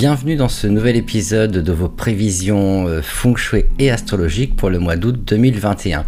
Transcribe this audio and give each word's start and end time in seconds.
Bienvenue 0.00 0.34
dans 0.34 0.48
ce 0.48 0.66
nouvel 0.66 0.96
épisode 0.96 1.50
de 1.50 1.72
vos 1.72 1.90
prévisions 1.90 2.86
euh, 2.86 3.02
feng 3.02 3.36
shui 3.36 3.66
et 3.78 3.90
astrologiques 3.90 4.56
pour 4.56 4.70
le 4.70 4.78
mois 4.78 4.96
d'août 4.96 5.22
2021. 5.26 6.06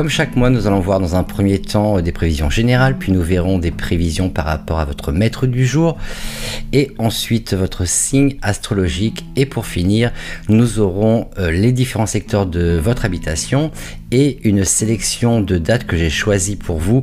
Comme 0.00 0.08
chaque 0.08 0.34
mois, 0.34 0.48
nous 0.48 0.66
allons 0.66 0.80
voir 0.80 0.98
dans 0.98 1.14
un 1.14 1.24
premier 1.24 1.58
temps 1.58 2.00
des 2.00 2.10
prévisions 2.10 2.48
générales, 2.48 2.96
puis 2.96 3.12
nous 3.12 3.20
verrons 3.20 3.58
des 3.58 3.70
prévisions 3.70 4.30
par 4.30 4.46
rapport 4.46 4.80
à 4.80 4.86
votre 4.86 5.12
maître 5.12 5.46
du 5.46 5.66
jour, 5.66 5.98
et 6.72 6.92
ensuite 6.96 7.52
votre 7.52 7.86
signe 7.86 8.36
astrologique. 8.40 9.26
Et 9.36 9.44
pour 9.44 9.66
finir, 9.66 10.10
nous 10.48 10.78
aurons 10.80 11.28
euh, 11.38 11.50
les 11.50 11.72
différents 11.72 12.06
secteurs 12.06 12.46
de 12.46 12.80
votre 12.82 13.04
habitation 13.04 13.72
et 14.10 14.38
une 14.48 14.64
sélection 14.64 15.42
de 15.42 15.58
dates 15.58 15.86
que 15.86 15.98
j'ai 15.98 16.08
choisies 16.08 16.56
pour 16.56 16.78
vous 16.78 17.02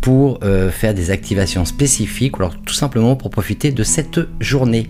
pour 0.00 0.40
euh, 0.42 0.70
faire 0.70 0.94
des 0.94 1.10
activations 1.10 1.64
spécifiques 1.64 2.38
ou 2.38 2.42
alors 2.42 2.54
tout 2.64 2.74
simplement 2.74 3.16
pour 3.16 3.30
profiter 3.30 3.72
de 3.72 3.82
cette 3.82 4.20
journée. 4.40 4.88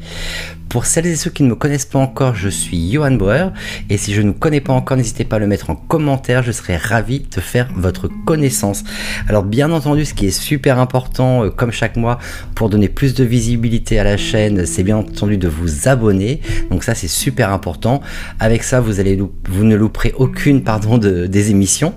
Pour 0.69 0.85
celles 0.85 1.07
et 1.07 1.17
ceux 1.17 1.31
qui 1.31 1.45
ne 1.45 1.49
me 1.49 1.55
connaissent 1.55 1.87
pas 1.87 1.99
encore, 1.99 2.35
je 2.35 2.51
suis 2.51 2.93
Johan 2.93 3.13
Bauer 3.13 3.53
et 3.89 3.97
si 3.97 4.13
je 4.13 4.21
ne 4.21 4.29
vous 4.29 4.39
connais 4.39 4.61
pas 4.61 4.75
encore, 4.75 4.99
n'hésitez 4.99 5.25
pas 5.25 5.37
à 5.37 5.39
le 5.39 5.47
mettre 5.47 5.71
en 5.71 5.77
commentaire, 5.77 6.43
je 6.43 6.53
serai 6.53 6.77
ravi 6.77 7.21
de 7.21 7.41
faire 7.49 7.69
votre 7.75 8.09
connaissance. 8.25 8.85
Alors 9.29 9.43
bien 9.43 9.73
entendu, 9.73 10.05
ce 10.05 10.15
qui 10.15 10.27
est 10.27 10.31
super 10.31 10.79
important, 10.79 11.45
euh, 11.45 11.51
comme 11.51 11.73
chaque 11.73 11.97
mois, 11.97 12.19
pour 12.55 12.69
donner 12.69 12.89
plus 12.89 13.15
de 13.15 13.25
visibilité 13.25 13.99
à 13.99 14.05
la 14.05 14.17
chaîne, 14.17 14.67
c'est 14.67 14.83
bien 14.83 14.99
entendu 14.99 15.37
de 15.37 15.49
vous 15.49 15.89
abonner. 15.89 16.41
Donc 16.71 16.85
ça, 16.85 16.95
c'est 16.95 17.09
super 17.09 17.51
important. 17.53 18.01
Avec 18.39 18.63
ça, 18.63 18.81
vous, 18.81 19.01
allez, 19.01 19.19
vous 19.49 19.65
ne 19.65 19.75
louperez 19.75 20.13
aucune 20.17 20.63
pardon, 20.63 20.99
de, 20.99 21.27
des 21.27 21.51
émissions. 21.51 21.95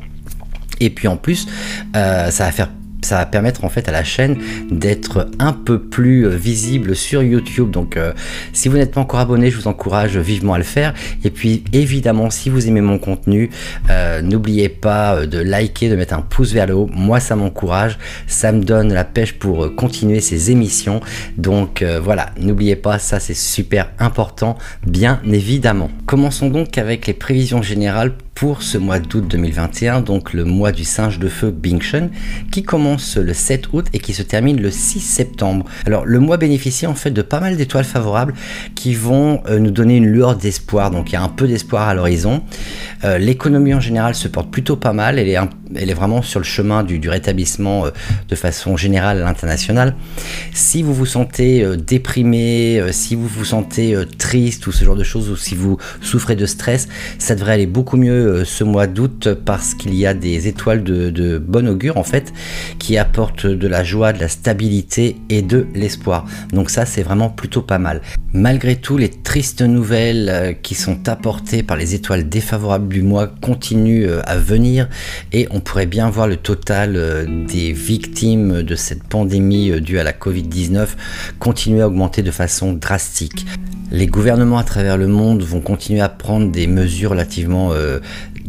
Et 0.79 0.89
puis 0.89 1.07
en 1.07 1.17
plus, 1.17 1.47
euh, 1.95 2.31
ça 2.31 2.45
va 2.45 2.51
faire 2.51 2.69
ça 3.01 3.17
va 3.17 3.25
permettre 3.25 3.65
en 3.65 3.69
fait 3.69 3.87
à 3.87 3.91
la 3.91 4.03
chaîne 4.03 4.37
d'être 4.69 5.29
un 5.39 5.53
peu 5.53 5.79
plus 5.79 6.25
euh, 6.25 6.29
visible 6.29 6.95
sur 6.95 7.23
YouTube. 7.23 7.71
Donc 7.71 7.97
euh, 7.97 8.13
si 8.53 8.69
vous 8.69 8.77
n'êtes 8.77 8.93
pas 8.93 9.01
encore 9.01 9.19
abonné, 9.19 9.51
je 9.51 9.57
vous 9.57 9.67
encourage 9.67 10.17
vivement 10.17 10.53
à 10.53 10.57
le 10.57 10.63
faire. 10.63 10.93
Et 11.23 11.29
puis 11.29 11.63
évidemment, 11.73 12.29
si 12.29 12.49
vous 12.49 12.67
aimez 12.67 12.81
mon 12.81 12.99
contenu, 12.99 13.49
euh, 13.89 14.21
n'oubliez 14.21 14.69
pas 14.69 15.25
de 15.25 15.39
liker, 15.39 15.89
de 15.89 15.95
mettre 15.95 16.13
un 16.13 16.21
pouce 16.21 16.53
vers 16.53 16.67
le 16.67 16.75
haut. 16.75 16.89
Moi, 16.93 17.19
ça 17.19 17.35
m'encourage, 17.35 17.97
ça 18.27 18.51
me 18.51 18.63
donne 18.63 18.93
la 18.93 19.03
pêche 19.03 19.33
pour 19.33 19.75
continuer 19.75 20.21
ces 20.21 20.51
émissions. 20.51 21.01
Donc 21.37 21.83
voilà, 21.83 22.31
n'oubliez 22.39 22.75
pas, 22.75 22.99
ça 22.99 23.19
c'est 23.19 23.33
super 23.33 23.89
important, 23.99 24.57
bien 24.85 25.21
évidemment. 25.25 25.89
Commençons 26.05 26.49
donc 26.49 26.77
avec 26.77 27.07
les 27.07 27.13
prévisions 27.13 27.61
générales 27.61 28.13
pour 28.41 28.63
ce 28.63 28.79
mois 28.79 28.97
d'août 28.97 29.23
2021, 29.29 30.01
donc 30.01 30.33
le 30.33 30.45
mois 30.45 30.71
du 30.71 30.83
singe 30.83 31.19
de 31.19 31.27
feu 31.27 31.51
Bingshen, 31.51 32.09
qui 32.51 32.63
commence 32.63 33.17
le 33.17 33.35
7 33.35 33.71
août 33.71 33.85
et 33.93 33.99
qui 33.99 34.13
se 34.13 34.23
termine 34.23 34.59
le 34.59 34.71
6 34.71 34.99
septembre. 34.99 35.67
Alors 35.85 36.07
le 36.07 36.19
mois 36.19 36.37
bénéficie 36.37 36.87
en 36.87 36.95
fait 36.95 37.11
de 37.11 37.21
pas 37.21 37.39
mal 37.39 37.55
d'étoiles 37.55 37.85
favorables 37.85 38.33
qui 38.73 38.95
vont 38.95 39.43
euh, 39.47 39.59
nous 39.59 39.69
donner 39.69 39.97
une 39.97 40.07
lueur 40.07 40.35
d'espoir, 40.35 40.89
donc 40.89 41.11
il 41.11 41.13
y 41.13 41.15
a 41.17 41.21
un 41.21 41.29
peu 41.29 41.47
d'espoir 41.47 41.87
à 41.87 41.93
l'horizon. 41.93 42.41
Euh, 43.03 43.19
l'économie 43.19 43.75
en 43.75 43.79
général 43.79 44.15
se 44.15 44.27
porte 44.27 44.49
plutôt 44.49 44.75
pas 44.75 44.93
mal, 44.93 45.19
elle 45.19 45.29
est, 45.29 45.37
elle 45.75 45.91
est 45.91 45.93
vraiment 45.93 46.23
sur 46.23 46.39
le 46.39 46.45
chemin 46.45 46.83
du, 46.83 46.99
rétablissement 47.07 47.85
euh, 47.85 47.89
de 48.27 48.35
façon 48.35 48.75
générale 48.75 49.21
à 49.21 49.23
l'international. 49.23 49.95
Si 50.51 50.81
vous 50.81 50.95
vous 50.95 51.05
sentez 51.05 51.63
déprimé, 51.77 52.81
si 52.89 53.13
vous 53.13 53.27
vous 53.27 53.45
sentez 53.45 53.95
triste 54.17 54.65
ou 54.65 54.71
ce 54.71 54.83
genre 54.83 54.95
de 54.95 55.03
choses, 55.03 55.29
ou 55.29 55.35
si 55.35 55.53
vous 55.53 55.77
souffrez 56.01 56.35
de 56.35 56.47
stress, 56.47 56.87
ça 57.19 57.35
devrait 57.35 57.53
aller 57.53 57.67
beaucoup 57.67 57.97
mieux 57.97 58.30
euh, 58.31 58.45
ce 58.45 58.63
mois 58.63 58.87
d'août 58.87 59.29
parce 59.45 59.73
qu'il 59.73 59.93
y 59.93 60.05
a 60.05 60.13
des 60.13 60.47
étoiles 60.47 60.83
de, 60.83 61.37
bon 61.37 61.67
augure 61.67 61.97
en 61.97 62.03
fait 62.03 62.33
qui 62.79 62.97
apportent 62.97 63.45
de 63.45 63.67
la 63.67 63.83
joie, 63.83 64.13
de 64.13 64.19
la 64.19 64.27
stabilité 64.27 65.17
et 65.29 65.41
de 65.41 65.67
l'espoir. 65.75 66.25
Donc 66.53 66.69
ça 66.69 66.85
c'est 66.85 67.03
vraiment 67.03 67.29
plutôt 67.29 67.61
pas 67.61 67.79
mal. 67.79 68.01
Malgré 68.33 68.77
tout, 68.77 68.97
les 68.97 69.09
tristes 69.09 69.61
nouvelles 69.61 70.29
euh, 70.29 70.53
qui 70.53 70.75
sont 70.75 71.09
apportées 71.09 71.63
par 71.63 71.77
les 71.77 71.95
étoiles 71.95 72.29
défavorables 72.29 72.87
du 72.87 73.01
mois 73.01 73.27
continuent 73.27 74.07
euh, 74.07 74.21
à 74.25 74.37
venir 74.37 74.87
et 75.33 75.47
on 75.51 75.59
pourrait 75.59 75.85
bien 75.85 76.09
voir 76.09 76.27
le 76.27 76.37
total 76.37 77.27
des 77.47 77.73
victimes 77.73 78.63
de 78.63 78.75
cette 78.75 79.03
pandémie 79.03 79.79
due 79.81 79.99
à 79.99 80.03
la 80.03 80.13
Covid-19 80.13 80.87
continuer 81.39 81.81
à 81.81 81.87
augmenter 81.87 82.21
de 82.23 82.31
façon 82.31 82.73
drastique. 82.73 83.45
Les 83.91 84.07
gouvernements 84.07 84.57
à 84.57 84.63
travers 84.63 84.97
le 84.97 85.07
monde 85.07 85.43
vont 85.43 85.59
continuer 85.59 85.99
à 85.99 86.07
prendre 86.07 86.49
des 86.49 86.65
mesures 86.65 87.11
relativement 87.11 87.71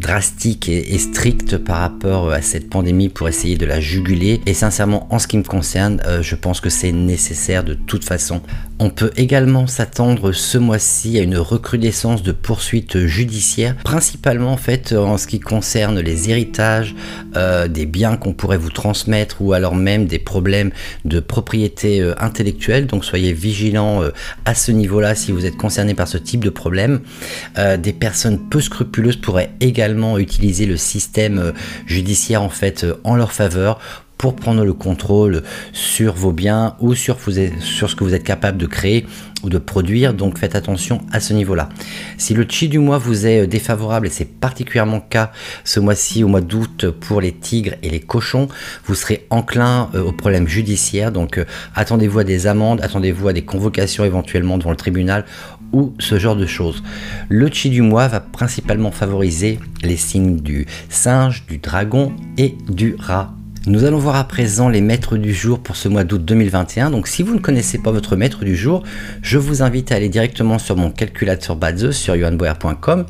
drastique 0.03 0.67
et, 0.69 0.97
stricte 0.97 1.57
par 1.57 1.79
rapport 1.79 2.31
à 2.31 2.41
cette 2.41 2.69
pandémie 2.69 3.09
pour 3.09 3.29
essayer 3.29 3.55
de 3.55 3.65
la 3.65 3.79
juguler. 3.79 4.41
Et 4.45 4.53
sincèrement, 4.53 5.07
en 5.09 5.17
ce 5.17 5.27
qui 5.27 5.37
me 5.37 5.43
concerne, 5.43 6.01
euh, 6.05 6.21
je 6.21 6.35
pense 6.35 6.59
que 6.59 6.69
c'est 6.69 6.91
nécessaire 6.91 7.63
de 7.63 7.73
toute 7.73 8.03
façon. 8.03 8.41
On 8.79 8.89
peut 8.89 9.11
également 9.15 9.65
s'attendre 9.65 10.33
ce 10.33 10.57
mois-ci 10.57 11.17
à 11.17 11.21
une 11.21 11.37
recrudescence 11.37 12.21
de 12.21 12.33
poursuites 12.33 13.05
judiciaires, 13.05 13.75
principalement 13.77 14.51
en 14.51 14.57
fait 14.57 14.91
en 14.91 15.17
ce 15.17 15.25
qui 15.25 15.39
concerne 15.39 15.99
les 15.99 16.29
héritages, 16.29 16.95
euh, 17.37 17.69
des 17.69 17.85
biens 17.85 18.17
qu'on 18.17 18.33
pourrait 18.33 18.57
vous 18.57 18.71
transmettre 18.71 19.41
ou 19.41 19.53
alors 19.53 19.75
même 19.75 20.05
des 20.05 20.19
problèmes 20.19 20.71
de 21.05 21.21
propriété 21.21 22.01
euh, 22.01 22.13
intellectuelle. 22.19 22.87
Donc 22.87 23.05
soyez 23.05 23.31
vigilants 23.31 24.01
à 24.43 24.53
ce 24.53 24.71
niveau-là 24.71 25.15
si 25.15 25.31
vous 25.31 25.45
êtes 25.45 25.55
concerné 25.55 25.93
par 25.93 26.09
ce 26.09 26.17
type 26.17 26.43
de 26.43 26.49
problème. 26.49 26.99
des 27.77 27.93
personnes 27.93 28.39
peu 28.49 28.59
scrupuleuses 28.59 29.15
pourraient 29.15 29.51
également 29.61 29.92
utiliser 30.17 30.65
le 30.65 30.77
système 30.77 31.39
euh, 31.39 31.51
judiciaire 31.85 32.41
en 32.41 32.49
fait 32.49 32.83
euh, 32.83 32.95
en 33.03 33.15
leur 33.15 33.31
faveur 33.31 33.79
pour 34.17 34.35
prendre 34.37 34.63
le 34.63 34.73
contrôle 34.73 35.43
sur 35.73 36.13
vos 36.13 36.31
biens 36.31 36.77
ou 36.79 36.95
sur, 36.95 37.17
sur 37.59 37.89
ce 37.89 37.95
que 37.95 38.05
vous 38.05 38.13
êtes 38.13 38.23
capable 38.23 38.57
de 38.57 38.67
créer 38.67 39.05
ou 39.43 39.49
de 39.49 39.57
produire. 39.57 40.13
Donc 40.13 40.37
faites 40.37 40.55
attention 40.55 41.01
à 41.11 41.19
ce 41.19 41.33
niveau-là. 41.33 41.67
Si 42.17 42.33
le 42.33 42.45
chi 42.47 42.69
du 42.69 42.79
mois 42.79 42.97
vous 42.97 43.27
est 43.27 43.41
euh, 43.41 43.47
défavorable, 43.47 44.07
et 44.07 44.09
c'est 44.09 44.23
particulièrement 44.39 44.97
le 44.97 45.09
cas 45.09 45.33
ce 45.65 45.81
mois-ci, 45.81 46.23
au 46.23 46.29
mois 46.29 46.39
d'août, 46.39 46.89
pour 46.89 47.19
les 47.19 47.33
tigres 47.33 47.73
et 47.83 47.89
les 47.89 47.99
cochons, 47.99 48.47
vous 48.85 48.95
serez 48.95 49.27
enclin 49.29 49.89
aux 49.93 50.13
problèmes 50.13 50.47
judiciaires. 50.47 51.11
Donc 51.11 51.43
attendez-vous 51.75 52.19
à 52.19 52.23
des 52.23 52.47
amendes, 52.47 52.79
attendez-vous 52.81 53.27
à 53.27 53.33
des 53.33 53.43
convocations 53.43 54.05
éventuellement 54.05 54.57
devant 54.57 54.71
le 54.71 54.77
tribunal 54.77 55.25
ce 55.99 56.19
genre 56.19 56.35
de 56.35 56.45
choses. 56.45 56.83
Le 57.29 57.49
chi 57.49 57.69
du 57.69 57.81
mois 57.81 58.07
va 58.07 58.19
principalement 58.19 58.91
favoriser 58.91 59.59
les 59.81 59.97
signes 59.97 60.39
du 60.39 60.65
singe, 60.89 61.45
du 61.47 61.57
dragon 61.57 62.13
et 62.37 62.55
du 62.69 62.95
rat 62.99 63.33
nous 63.65 63.85
allons 63.85 63.97
voir 63.97 64.17
à 64.17 64.25
présent 64.25 64.67
les 64.67 64.81
maîtres 64.81 65.15
du 65.15 65.33
jour 65.33 65.57
pour 65.57 65.77
ce 65.77 65.87
mois 65.87 66.03
d'août 66.03 66.23
2021. 66.25 66.91
Donc 66.91 67.07
si 67.07 67.23
vous 67.23 67.33
ne 67.33 67.39
connaissez 67.39 67.77
pas 67.77 67.91
votre 67.91 68.17
maître 68.17 68.43
du 68.43 68.57
jour, 68.57 68.83
je 69.21 69.37
vous 69.37 69.61
invite 69.61 69.93
à 69.93 69.95
aller 69.95 70.09
directement 70.09 70.59
sur 70.59 70.75
mon 70.75 70.91
calculateur 70.91 71.55
Badze 71.55 71.91
sur 71.91 72.13
yohanboer.com 72.13 73.05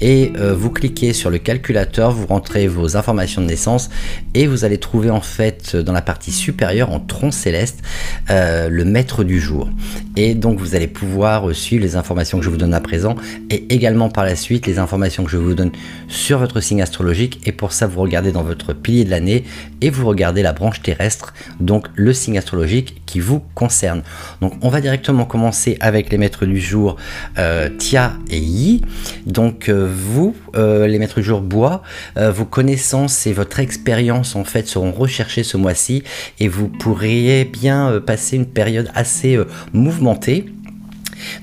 et 0.00 0.32
euh, 0.38 0.54
vous 0.54 0.70
cliquez 0.70 1.12
sur 1.12 1.28
le 1.28 1.36
calculateur, 1.36 2.12
vous 2.12 2.26
rentrez 2.26 2.66
vos 2.66 2.96
informations 2.96 3.42
de 3.42 3.46
naissance 3.46 3.90
et 4.32 4.46
vous 4.46 4.64
allez 4.64 4.78
trouver 4.78 5.10
en 5.10 5.20
fait 5.20 5.76
dans 5.76 5.92
la 5.92 6.00
partie 6.00 6.32
supérieure 6.32 6.90
en 6.90 7.00
tronc 7.00 7.30
céleste 7.30 7.82
euh, 8.30 8.70
le 8.70 8.86
maître 8.86 9.22
du 9.22 9.38
jour. 9.38 9.68
Et 10.16 10.34
donc 10.34 10.58
vous 10.58 10.74
allez 10.74 10.88
pouvoir 10.88 11.54
suivre 11.54 11.84
les 11.84 11.96
informations 11.96 12.38
que 12.38 12.44
je 12.44 12.50
vous 12.50 12.56
donne 12.56 12.72
à 12.72 12.80
présent 12.80 13.16
et 13.50 13.66
également 13.68 14.08
par 14.08 14.24
la 14.24 14.34
suite 14.34 14.66
les 14.66 14.78
informations 14.78 15.24
que 15.24 15.30
je 15.30 15.36
vous 15.36 15.52
donne 15.52 15.72
sur 16.08 16.38
votre 16.38 16.60
signe 16.60 16.80
astrologique 16.80 17.40
et 17.44 17.52
pour 17.52 17.72
ça 17.72 17.86
vous 17.86 18.00
regardez 18.00 18.32
dans 18.32 18.42
votre 18.42 18.72
pilier 18.72 19.04
de 19.04 19.10
l'année 19.10 19.44
et 19.82 19.89
vous 19.90 20.06
regardez 20.06 20.42
la 20.42 20.52
branche 20.52 20.82
terrestre, 20.82 21.34
donc 21.60 21.86
le 21.94 22.12
signe 22.12 22.38
astrologique 22.38 23.02
qui 23.06 23.20
vous 23.20 23.40
concerne. 23.54 24.02
Donc 24.40 24.54
on 24.62 24.68
va 24.68 24.80
directement 24.80 25.24
commencer 25.24 25.76
avec 25.80 26.10
les 26.10 26.18
maîtres 26.18 26.46
du 26.46 26.60
jour 26.60 26.96
euh, 27.38 27.68
Tia 27.68 28.12
et 28.30 28.38
Yi. 28.38 28.82
Donc 29.26 29.68
euh, 29.68 29.90
vous, 29.92 30.34
euh, 30.56 30.86
les 30.86 30.98
maîtres 30.98 31.20
du 31.20 31.26
jour 31.26 31.40
bois, 31.40 31.82
vos 32.16 32.44
connaissances 32.44 33.26
et 33.26 33.32
votre 33.32 33.60
expérience 33.60 34.36
en 34.36 34.44
fait 34.44 34.66
seront 34.66 34.92
recherchées 34.92 35.42
ce 35.42 35.56
mois-ci 35.56 36.02
et 36.38 36.48
vous 36.48 36.68
pourriez 36.68 37.44
bien 37.44 38.00
passer 38.04 38.36
une 38.36 38.46
période 38.46 38.90
assez 38.94 39.38
mouvementée 39.72 40.46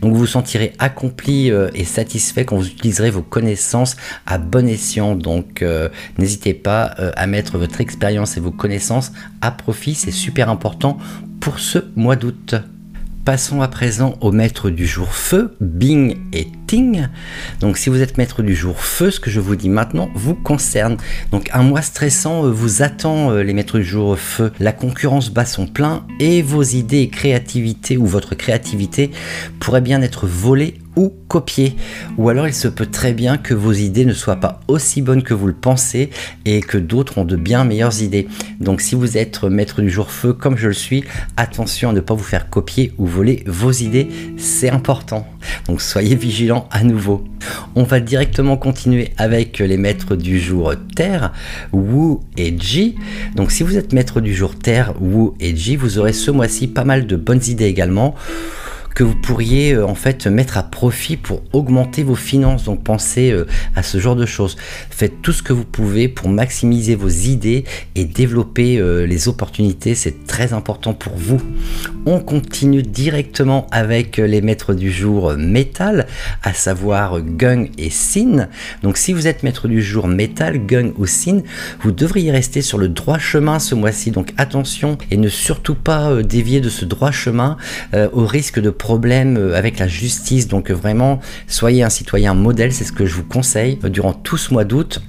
donc 0.01 0.13
vous 0.13 0.19
vous 0.19 0.27
sentirez 0.27 0.73
accompli 0.79 1.51
euh, 1.51 1.69
et 1.73 1.83
satisfait 1.83 2.45
quand 2.45 2.57
vous 2.57 2.67
utiliserez 2.67 3.09
vos 3.09 3.21
connaissances 3.21 3.95
à 4.25 4.37
bon 4.37 4.67
escient. 4.67 5.15
Donc 5.15 5.61
euh, 5.61 5.89
n'hésitez 6.17 6.53
pas 6.53 6.95
euh, 6.99 7.11
à 7.15 7.27
mettre 7.27 7.57
votre 7.57 7.81
expérience 7.81 8.37
et 8.37 8.39
vos 8.39 8.51
connaissances 8.51 9.11
à 9.41 9.51
profit, 9.51 9.95
c'est 9.95 10.11
super 10.11 10.49
important 10.49 10.97
pour 11.39 11.59
ce 11.59 11.79
mois 11.95 12.15
d'août. 12.15 12.55
Passons 13.25 13.61
à 13.61 13.67
présent 13.67 14.17
au 14.21 14.31
maître 14.31 14.69
du 14.69 14.87
jour 14.87 15.13
feu, 15.13 15.55
Bing 15.59 16.17
et 16.31 16.47
Donc 17.61 17.77
si 17.77 17.89
vous 17.89 18.01
êtes 18.01 18.17
maître 18.17 18.41
du 18.41 18.53
jour 18.53 18.81
feu, 18.81 19.09
ce 19.09 19.21
que 19.21 19.29
je 19.29 19.39
vous 19.39 19.55
dis 19.55 19.69
maintenant 19.69 20.09
vous 20.15 20.35
concerne. 20.35 20.97
Donc 21.31 21.49
un 21.53 21.63
mois 21.63 21.81
stressant 21.81 22.45
euh, 22.45 22.51
vous 22.51 22.81
attend 22.81 23.31
euh, 23.31 23.41
les 23.41 23.53
maîtres 23.53 23.77
du 23.77 23.85
jour 23.85 24.19
feu. 24.19 24.51
La 24.59 24.73
concurrence 24.73 25.29
bat 25.29 25.45
son 25.45 25.65
plein 25.65 26.05
et 26.19 26.41
vos 26.41 26.63
idées 26.63 26.99
et 26.99 27.09
créativité 27.09 27.95
ou 27.97 28.05
votre 28.05 28.35
créativité 28.35 29.11
pourraient 29.59 29.81
bien 29.81 30.01
être 30.01 30.27
volées 30.27 30.75
ou 30.97 31.13
copier. 31.27 31.75
Ou 32.17 32.27
alors 32.29 32.47
il 32.47 32.53
se 32.53 32.67
peut 32.67 32.87
très 32.87 33.13
bien 33.13 33.37
que 33.37 33.53
vos 33.53 33.71
idées 33.71 34.03
ne 34.03 34.13
soient 34.13 34.37
pas 34.37 34.61
aussi 34.67 35.01
bonnes 35.01 35.23
que 35.23 35.35
vous 35.35 35.47
le 35.47 35.53
pensez 35.53 36.09
et 36.43 36.59
que 36.59 36.77
d'autres 36.77 37.19
ont 37.19 37.25
de 37.25 37.35
bien 37.35 37.63
meilleures 37.63 38.01
idées. 38.01 38.27
Donc 38.59 38.81
si 38.81 38.95
vous 38.95 39.17
êtes 39.17 39.43
maître 39.43 39.81
du 39.81 39.89
jour 39.89 40.11
feu 40.11 40.33
comme 40.33 40.57
je 40.57 40.67
le 40.67 40.73
suis, 40.73 41.03
attention 41.37 41.91
à 41.91 41.93
ne 41.93 41.99
pas 41.99 42.15
vous 42.15 42.23
faire 42.23 42.49
copier 42.49 42.93
ou 42.97 43.05
voler 43.05 43.43
vos 43.45 43.71
idées, 43.71 44.09
c'est 44.37 44.69
important. 44.69 45.27
Donc 45.67 45.81
soyez 45.81 46.15
vigilants 46.15 46.56
à 46.71 46.83
nouveau. 46.83 47.23
On 47.75 47.83
va 47.83 47.99
directement 47.99 48.57
continuer 48.57 49.11
avec 49.17 49.59
les 49.59 49.77
maîtres 49.77 50.15
du 50.15 50.39
jour 50.39 50.73
Terre, 50.95 51.31
Wu 51.71 52.17
et 52.37 52.57
Ji. 52.57 52.95
Donc 53.35 53.51
si 53.51 53.63
vous 53.63 53.77
êtes 53.77 53.93
maître 53.93 54.21
du 54.21 54.33
jour 54.33 54.55
Terre, 54.57 54.93
Wu 54.99 55.31
et 55.39 55.55
Ji, 55.55 55.75
vous 55.75 55.99
aurez 55.99 56.13
ce 56.13 56.31
mois-ci 56.31 56.67
pas 56.67 56.83
mal 56.83 57.05
de 57.05 57.15
bonnes 57.15 57.43
idées 57.47 57.65
également 57.65 58.15
que 58.97 59.03
vous 59.03 59.13
pourriez 59.13 59.73
euh, 59.73 59.85
en 59.85 59.93
fait 59.93 60.25
mettre 60.25 60.57
à 60.57 60.63
profit 60.63 61.17
pour 61.17 61.43
augmenter 61.53 62.01
vos 62.01 62.15
finances. 62.15 62.63
Donc 62.63 62.83
pensez 62.83 63.29
euh, 63.29 63.45
à 63.75 63.83
ce 63.83 63.99
genre 63.99 64.15
de 64.15 64.25
choses. 64.25 64.57
Faites 64.89 65.21
tout 65.21 65.33
ce 65.33 65.43
que 65.43 65.53
vous 65.53 65.65
pouvez 65.65 66.07
pour 66.07 66.29
maximiser 66.29 66.95
vos 66.95 67.07
idées 67.07 67.63
et 67.93 68.05
développer 68.05 68.79
euh, 68.79 69.05
les 69.05 69.27
opportunités. 69.27 69.93
C'est 69.93 70.25
très 70.25 70.51
important 70.51 70.95
pour 70.95 71.13
vous. 71.15 71.39
On 72.07 72.19
continue 72.19 72.81
directement 72.81 73.67
avec 73.69 74.17
les 74.17 74.41
maîtres 74.41 74.73
du 74.73 74.91
jour 74.91 75.33
métal, 75.37 76.07
à 76.41 76.53
savoir 76.53 77.21
Gung 77.21 77.69
et 77.77 77.91
Sin. 77.91 78.47
Donc 78.81 78.97
si 78.97 79.13
vous 79.13 79.27
êtes 79.27 79.43
maître 79.43 79.67
du 79.67 79.83
jour 79.83 80.07
métal, 80.07 80.65
Gung 80.65 80.93
ou 80.97 81.05
Sin, 81.05 81.43
vous 81.81 81.91
devriez 81.91 82.31
rester 82.31 82.63
sur 82.63 82.79
le 82.79 82.87
droit 82.89 83.19
chemin 83.19 83.59
ce 83.59 83.75
mois-ci. 83.75 84.09
Donc 84.09 84.33
attention 84.37 84.97
et 85.11 85.17
ne 85.17 85.29
surtout 85.29 85.75
pas 85.75 86.23
dévier 86.23 86.61
de 86.61 86.69
ce 86.69 86.83
droit 86.83 87.11
chemin 87.11 87.57
au 87.93 88.25
risque 88.25 88.59
de 88.59 88.71
problème 88.71 88.86
euh, 88.89 89.53
avec 89.55 89.79
la 89.79 89.87
justice. 89.87 90.47
Donc 90.47 90.71
vraiment, 90.71 91.19
soyez 91.47 91.83
un 91.83 91.89
citoyen 91.89 92.33
modèle, 92.33 92.71
c'est 92.71 92.83
ce 92.83 92.91
que 92.91 93.05
je 93.05 93.15
vous 93.15 93.23
conseille 93.23 93.79
euh, 93.83 93.89
durant 93.89 94.13
tout 94.13 94.37
ce 94.37 94.53
mois 94.53 94.63
d'août 94.63 95.01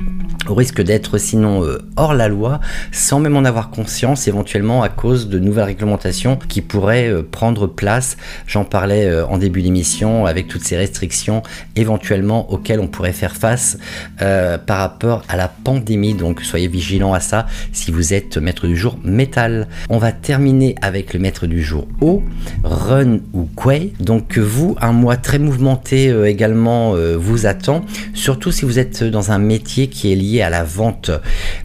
au 0.48 0.54
risque 0.54 0.80
d'être 0.80 1.19
sinon 1.19 1.62
euh, 1.62 1.78
hors 1.96 2.14
la 2.14 2.28
loi 2.28 2.60
sans 2.90 3.20
même 3.20 3.36
en 3.36 3.44
avoir 3.44 3.70
conscience 3.70 4.28
éventuellement 4.28 4.82
à 4.82 4.88
cause 4.88 5.28
de 5.28 5.38
nouvelles 5.38 5.64
réglementations 5.64 6.36
qui 6.36 6.62
pourraient 6.62 7.22
prendre 7.30 7.66
place. 7.66 8.16
J'en 8.46 8.64
parlais 8.64 9.22
en 9.22 9.38
début 9.38 9.62
d'émission 9.62 10.26
avec 10.26 10.48
toutes 10.48 10.62
ces 10.62 10.76
restrictions 10.76 11.42
éventuellement 11.76 12.50
auxquelles 12.50 12.80
on 12.80 12.88
pourrait 12.88 13.12
faire 13.12 13.36
face 13.36 13.78
par 14.19 14.78
rapport 14.78 15.22
à 15.28 15.36
la 15.36 15.48
pandémie. 15.48 16.14
Donc 16.14 16.42
soyez 16.42 16.69
vigilants 16.69 17.12
à 17.12 17.20
ça 17.20 17.46
si 17.72 17.90
vous 17.90 18.14
êtes 18.14 18.38
maître 18.38 18.66
du 18.66 18.76
jour 18.76 18.98
métal. 19.04 19.69
On 19.90 19.98
va 19.98 20.12
terminer 20.12 20.75
avec 20.80 21.12
le 21.12 21.20
maître 21.20 21.46
du 21.46 21.62
jour 21.62 21.86
eau, 22.00 22.22
run 22.64 23.19
ou 23.34 23.48
quoi 23.54 23.67
donc 24.00 24.38
vous, 24.38 24.76
un 24.80 24.92
mois 24.92 25.16
très 25.16 25.38
mouvementé 25.38 26.08
euh, 26.08 26.24
également 26.24 26.94
euh, 26.94 27.16
vous 27.18 27.46
attend, 27.46 27.84
surtout 28.14 28.50
si 28.50 28.64
vous 28.64 28.78
êtes 28.78 29.04
dans 29.04 29.30
un 29.30 29.38
métier 29.38 29.88
qui 29.88 30.10
est 30.10 30.14
lié 30.16 30.40
à 30.40 30.48
la 30.48 30.64
vente, 30.64 31.10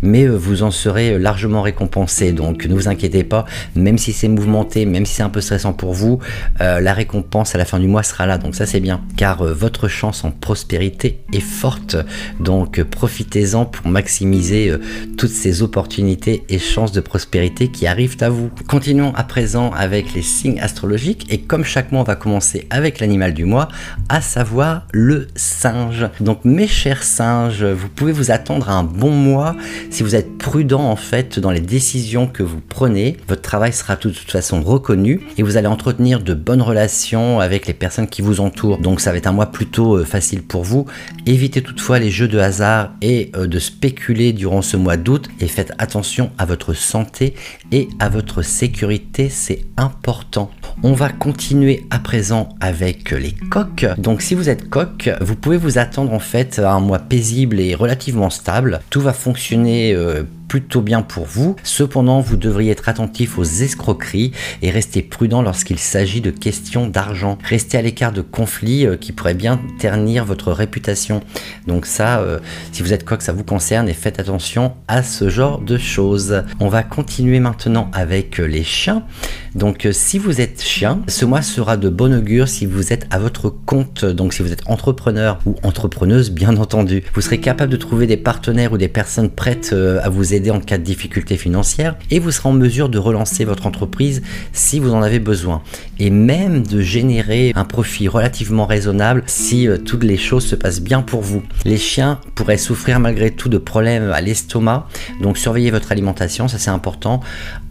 mais 0.02 0.24
euh, 0.24 0.36
vous 0.36 0.64
en 0.64 0.72
serez 0.72 1.18
largement 1.18 1.62
récompensé. 1.62 2.34
Donc 2.34 2.66
ne 2.66 2.74
vous 2.74 2.90
inquiétez 2.90 3.24
pas, 3.24 3.46
même 3.76 3.98
si 3.98 4.12
c'est 4.12 4.28
mouvementé, 4.28 4.86
même 4.86 5.06
si 5.06 5.16
c'est 5.16 5.24
un 5.24 5.30
peu 5.30 5.40
stressant 5.40 5.74
pour 5.74 5.94
vous, 5.94 6.20
la 6.60 6.94
récompense 6.94 7.56
à 7.56 7.58
la 7.58 7.66
fin 7.66 7.80
du 7.80 7.88
mois 7.88 8.04
sera 8.04 8.26
là. 8.26 8.38
Donc 8.38 8.56
ça 8.56 8.66
c'est 8.66 8.80
bien, 8.80 9.02
car 9.16 9.44
votre 9.44 9.88
chance 9.88 10.24
en 10.24 10.32
prospérité 10.32 11.22
est 11.32 11.40
forte. 11.40 11.96
Donc 12.40 12.82
profitez-en 12.84 13.66
pour 13.66 13.88
maximiser 13.88 14.74
toutes 15.18 15.30
ces 15.30 15.62
opportunités 15.62 16.44
et 16.50 16.60
chances 16.60 16.92
de 16.92 17.02
prospérité 17.02 17.70
qui 17.70 17.88
arrivent 17.88 18.18
à 18.22 18.30
vous. 18.30 18.50
Continuons 18.68 19.14
à 19.16 19.24
présent 19.24 19.72
avec 19.72 20.14
les 20.14 20.22
signes 20.22 20.60
astrologiques 20.60 21.28
et 21.32 21.40
comme 21.40 21.64
chaque 21.64 21.93
on 22.00 22.04
va 22.04 22.16
commencer 22.16 22.68
avec 22.70 23.00
l'animal 23.00 23.34
du 23.34 23.46
mois, 23.46 23.68
à 24.10 24.22
savoir 24.22 24.88
le 24.92 25.28
singe. 25.36 26.08
Donc 26.20 26.46
mes 26.46 26.68
chers 26.68 27.04
singes, 27.04 27.64
vous 27.64 27.90
pouvez 27.90 28.12
vous 28.12 28.32
attendre 28.32 28.70
à 28.70 28.74
un 28.74 28.84
bon 28.84 29.12
mois 29.12 29.56
si 29.90 30.04
vous 30.04 30.16
êtes 30.16 30.38
prudent 30.38 30.82
en 30.82 30.96
fait 30.96 31.40
dans 31.40 31.52
les 31.52 31.62
décisions 31.62 32.28
que 32.28 32.44
vous 32.44 32.62
prenez. 32.62 33.18
Votre 33.28 33.42
travail 33.42 33.74
sera 33.74 33.96
de 33.96 34.10
toute 34.10 34.32
façon 34.32 34.62
reconnu 34.62 35.22
et 35.38 35.44
vous 35.44 35.58
allez 35.58 35.68
entretenir 35.68 36.22
de 36.22 36.34
bonnes 36.34 36.62
relations 36.62 37.40
avec 37.40 37.68
les 37.68 37.74
personnes 37.74 38.08
qui 38.08 38.22
vous 38.22 38.40
entourent. 38.40 38.78
Donc 38.78 39.02
ça 39.02 39.12
va 39.12 39.18
être 39.18 39.28
un 39.28 39.32
mois 39.32 39.52
plutôt 39.52 39.98
euh, 39.98 40.06
facile 40.06 40.42
pour 40.42 40.64
vous. 40.64 40.86
Évitez 41.26 41.62
toutefois 41.62 42.00
les 42.00 42.10
jeux 42.10 42.28
de 42.28 42.40
hasard 42.40 42.92
et 43.02 43.32
euh, 43.36 43.48
de 43.48 43.60
spéculer 43.60 44.34
durant 44.34 44.62
ce 44.62 44.78
mois 44.78 44.98
d'août 44.98 45.30
et 45.40 45.48
faites 45.48 45.74
attention 45.78 46.32
à 46.38 46.46
votre 46.46 46.74
santé 46.74 47.34
et 47.72 47.88
à 48.00 48.10
votre 48.10 48.42
sécurité, 48.42 49.30
c'est 49.30 49.66
important. 49.78 50.52
On 50.84 50.94
va 50.94 51.10
continuer 51.10 51.73
à 51.90 52.00
présent 52.00 52.50
avec 52.60 53.12
les 53.12 53.32
coques. 53.32 53.86
Donc 53.98 54.22
si 54.22 54.36
vous 54.36 54.50
êtes 54.50 54.70
coq, 54.70 55.10
vous 55.22 55.36
pouvez 55.36 55.58
vous 55.58 55.78
attendre 55.78 56.14
en 56.14 56.20
fait 56.20 56.60
à 56.60 56.74
un 56.74 56.80
mois 56.80 57.00
paisible 57.00 57.60
et 57.60 57.76
relativement 57.76 58.30
stable. 58.30 58.82
Tout 58.90 59.02
va 59.02 59.14
fonctionner 59.14 59.94
euh, 59.94 60.24
plutôt 60.54 60.82
bien 60.82 61.02
pour 61.02 61.26
vous. 61.26 61.56
Cependant, 61.64 62.22
vous 62.22 62.38
devriez 62.38 62.70
être 62.70 62.88
attentif 62.88 63.40
aux 63.40 63.44
escroqueries 63.44 64.34
et 64.62 64.70
rester 64.70 65.02
prudent 65.02 65.42
lorsqu'il 65.42 65.80
s'agit 65.80 66.22
de 66.22 66.30
questions 66.30 66.86
d'argent. 66.86 67.40
Restez 67.44 67.80
à 67.80 67.82
l'écart 67.82 68.12
de 68.12 68.22
conflits 68.22 68.86
euh, 68.86 68.96
qui 68.96 69.14
pourraient 69.14 69.34
bien 69.34 69.60
ternir 69.80 70.26
votre 70.26 70.52
réputation. 70.52 71.22
Donc 71.66 71.88
ça, 71.88 72.20
euh, 72.20 72.38
si 72.72 72.84
vous 72.84 72.94
êtes 72.94 73.04
coq, 73.04 73.24
ça 73.24 73.34
vous 73.34 73.44
concerne 73.44 73.90
et 73.90 73.96
faites 73.96 74.20
attention 74.20 74.76
à 74.88 75.02
ce 75.02 75.28
genre 75.28 75.58
de 75.58 75.80
choses. 75.80 76.44
On 76.60 76.68
va 76.68 76.84
continuer 76.84 77.40
maintenant 77.40 77.90
avec 77.92 78.40
euh, 78.40 78.46
les 78.46 78.64
chiens. 78.64 79.02
Donc 79.56 79.88
si 79.92 80.20
vous 80.20 80.40
êtes 80.40 80.62
chien, 80.62 81.02
ce 81.08 81.26
mois 81.26 81.42
sera 81.42 81.78
de 81.78 81.90
bon 81.90 82.14
augure 82.14 82.48
si 82.48 82.68
vous 82.68 82.94
êtes 82.94 83.08
à 83.10 83.18
votre 83.18 83.50
compte. 83.50 84.06
Donc 84.06 84.34
si 84.34 84.44
vous 84.44 84.52
êtes 84.52 84.68
entrepreneur 84.68 85.40
ou 85.48 85.56
entrepreneuse, 85.64 86.30
bien 86.30 86.58
entendu. 86.58 87.04
Vous 87.16 87.22
serez 87.22 87.40
capable 87.40 87.72
de 87.72 87.78
trouver 87.78 88.06
des 88.06 88.18
partenaires 88.18 88.72
ou 88.74 88.78
des 88.78 88.88
personnes 88.88 89.30
prêtes 89.32 89.74
à 89.74 90.10
vous 90.10 90.34
aider 90.34 90.43
en 90.52 90.60
cas 90.60 90.78
de 90.78 90.84
difficulté 90.84 91.38
financière 91.38 91.96
et 92.12 92.20
vous 92.20 92.32
serez 92.32 92.50
en 92.50 92.54
mesure 92.54 92.90
de 92.90 92.98
relancer 92.98 93.46
votre 93.46 93.66
entreprise 93.66 94.22
si 94.52 94.80
vous 94.80 94.94
en 94.94 95.02
avez 95.02 95.20
besoin 95.20 95.62
et 96.04 96.10
même 96.10 96.68
de 96.68 96.82
générer 96.82 97.54
un 97.56 97.64
profit 97.64 98.10
relativement 98.10 98.66
raisonnable 98.66 99.24
si 99.26 99.70
euh, 99.70 99.78
toutes 99.78 100.04
les 100.04 100.18
choses 100.18 100.46
se 100.46 100.54
passent 100.54 100.82
bien 100.82 101.02
pour 101.02 101.22
vous. 101.22 101.44
Les 101.64 101.78
chiens 101.78 102.20
pourraient 102.36 102.58
souffrir 102.58 103.00
malgré 103.00 103.32
tout 103.32 103.48
de 103.48 103.58
problèmes 103.58 104.12
à 104.12 104.20
l'estomac, 104.20 104.90
donc 105.22 105.38
surveillez 105.38 105.72
votre 105.72 105.94
alimentation, 105.94 106.50
ça 106.50 106.58
c'est 106.58 106.72
important. 106.72 107.22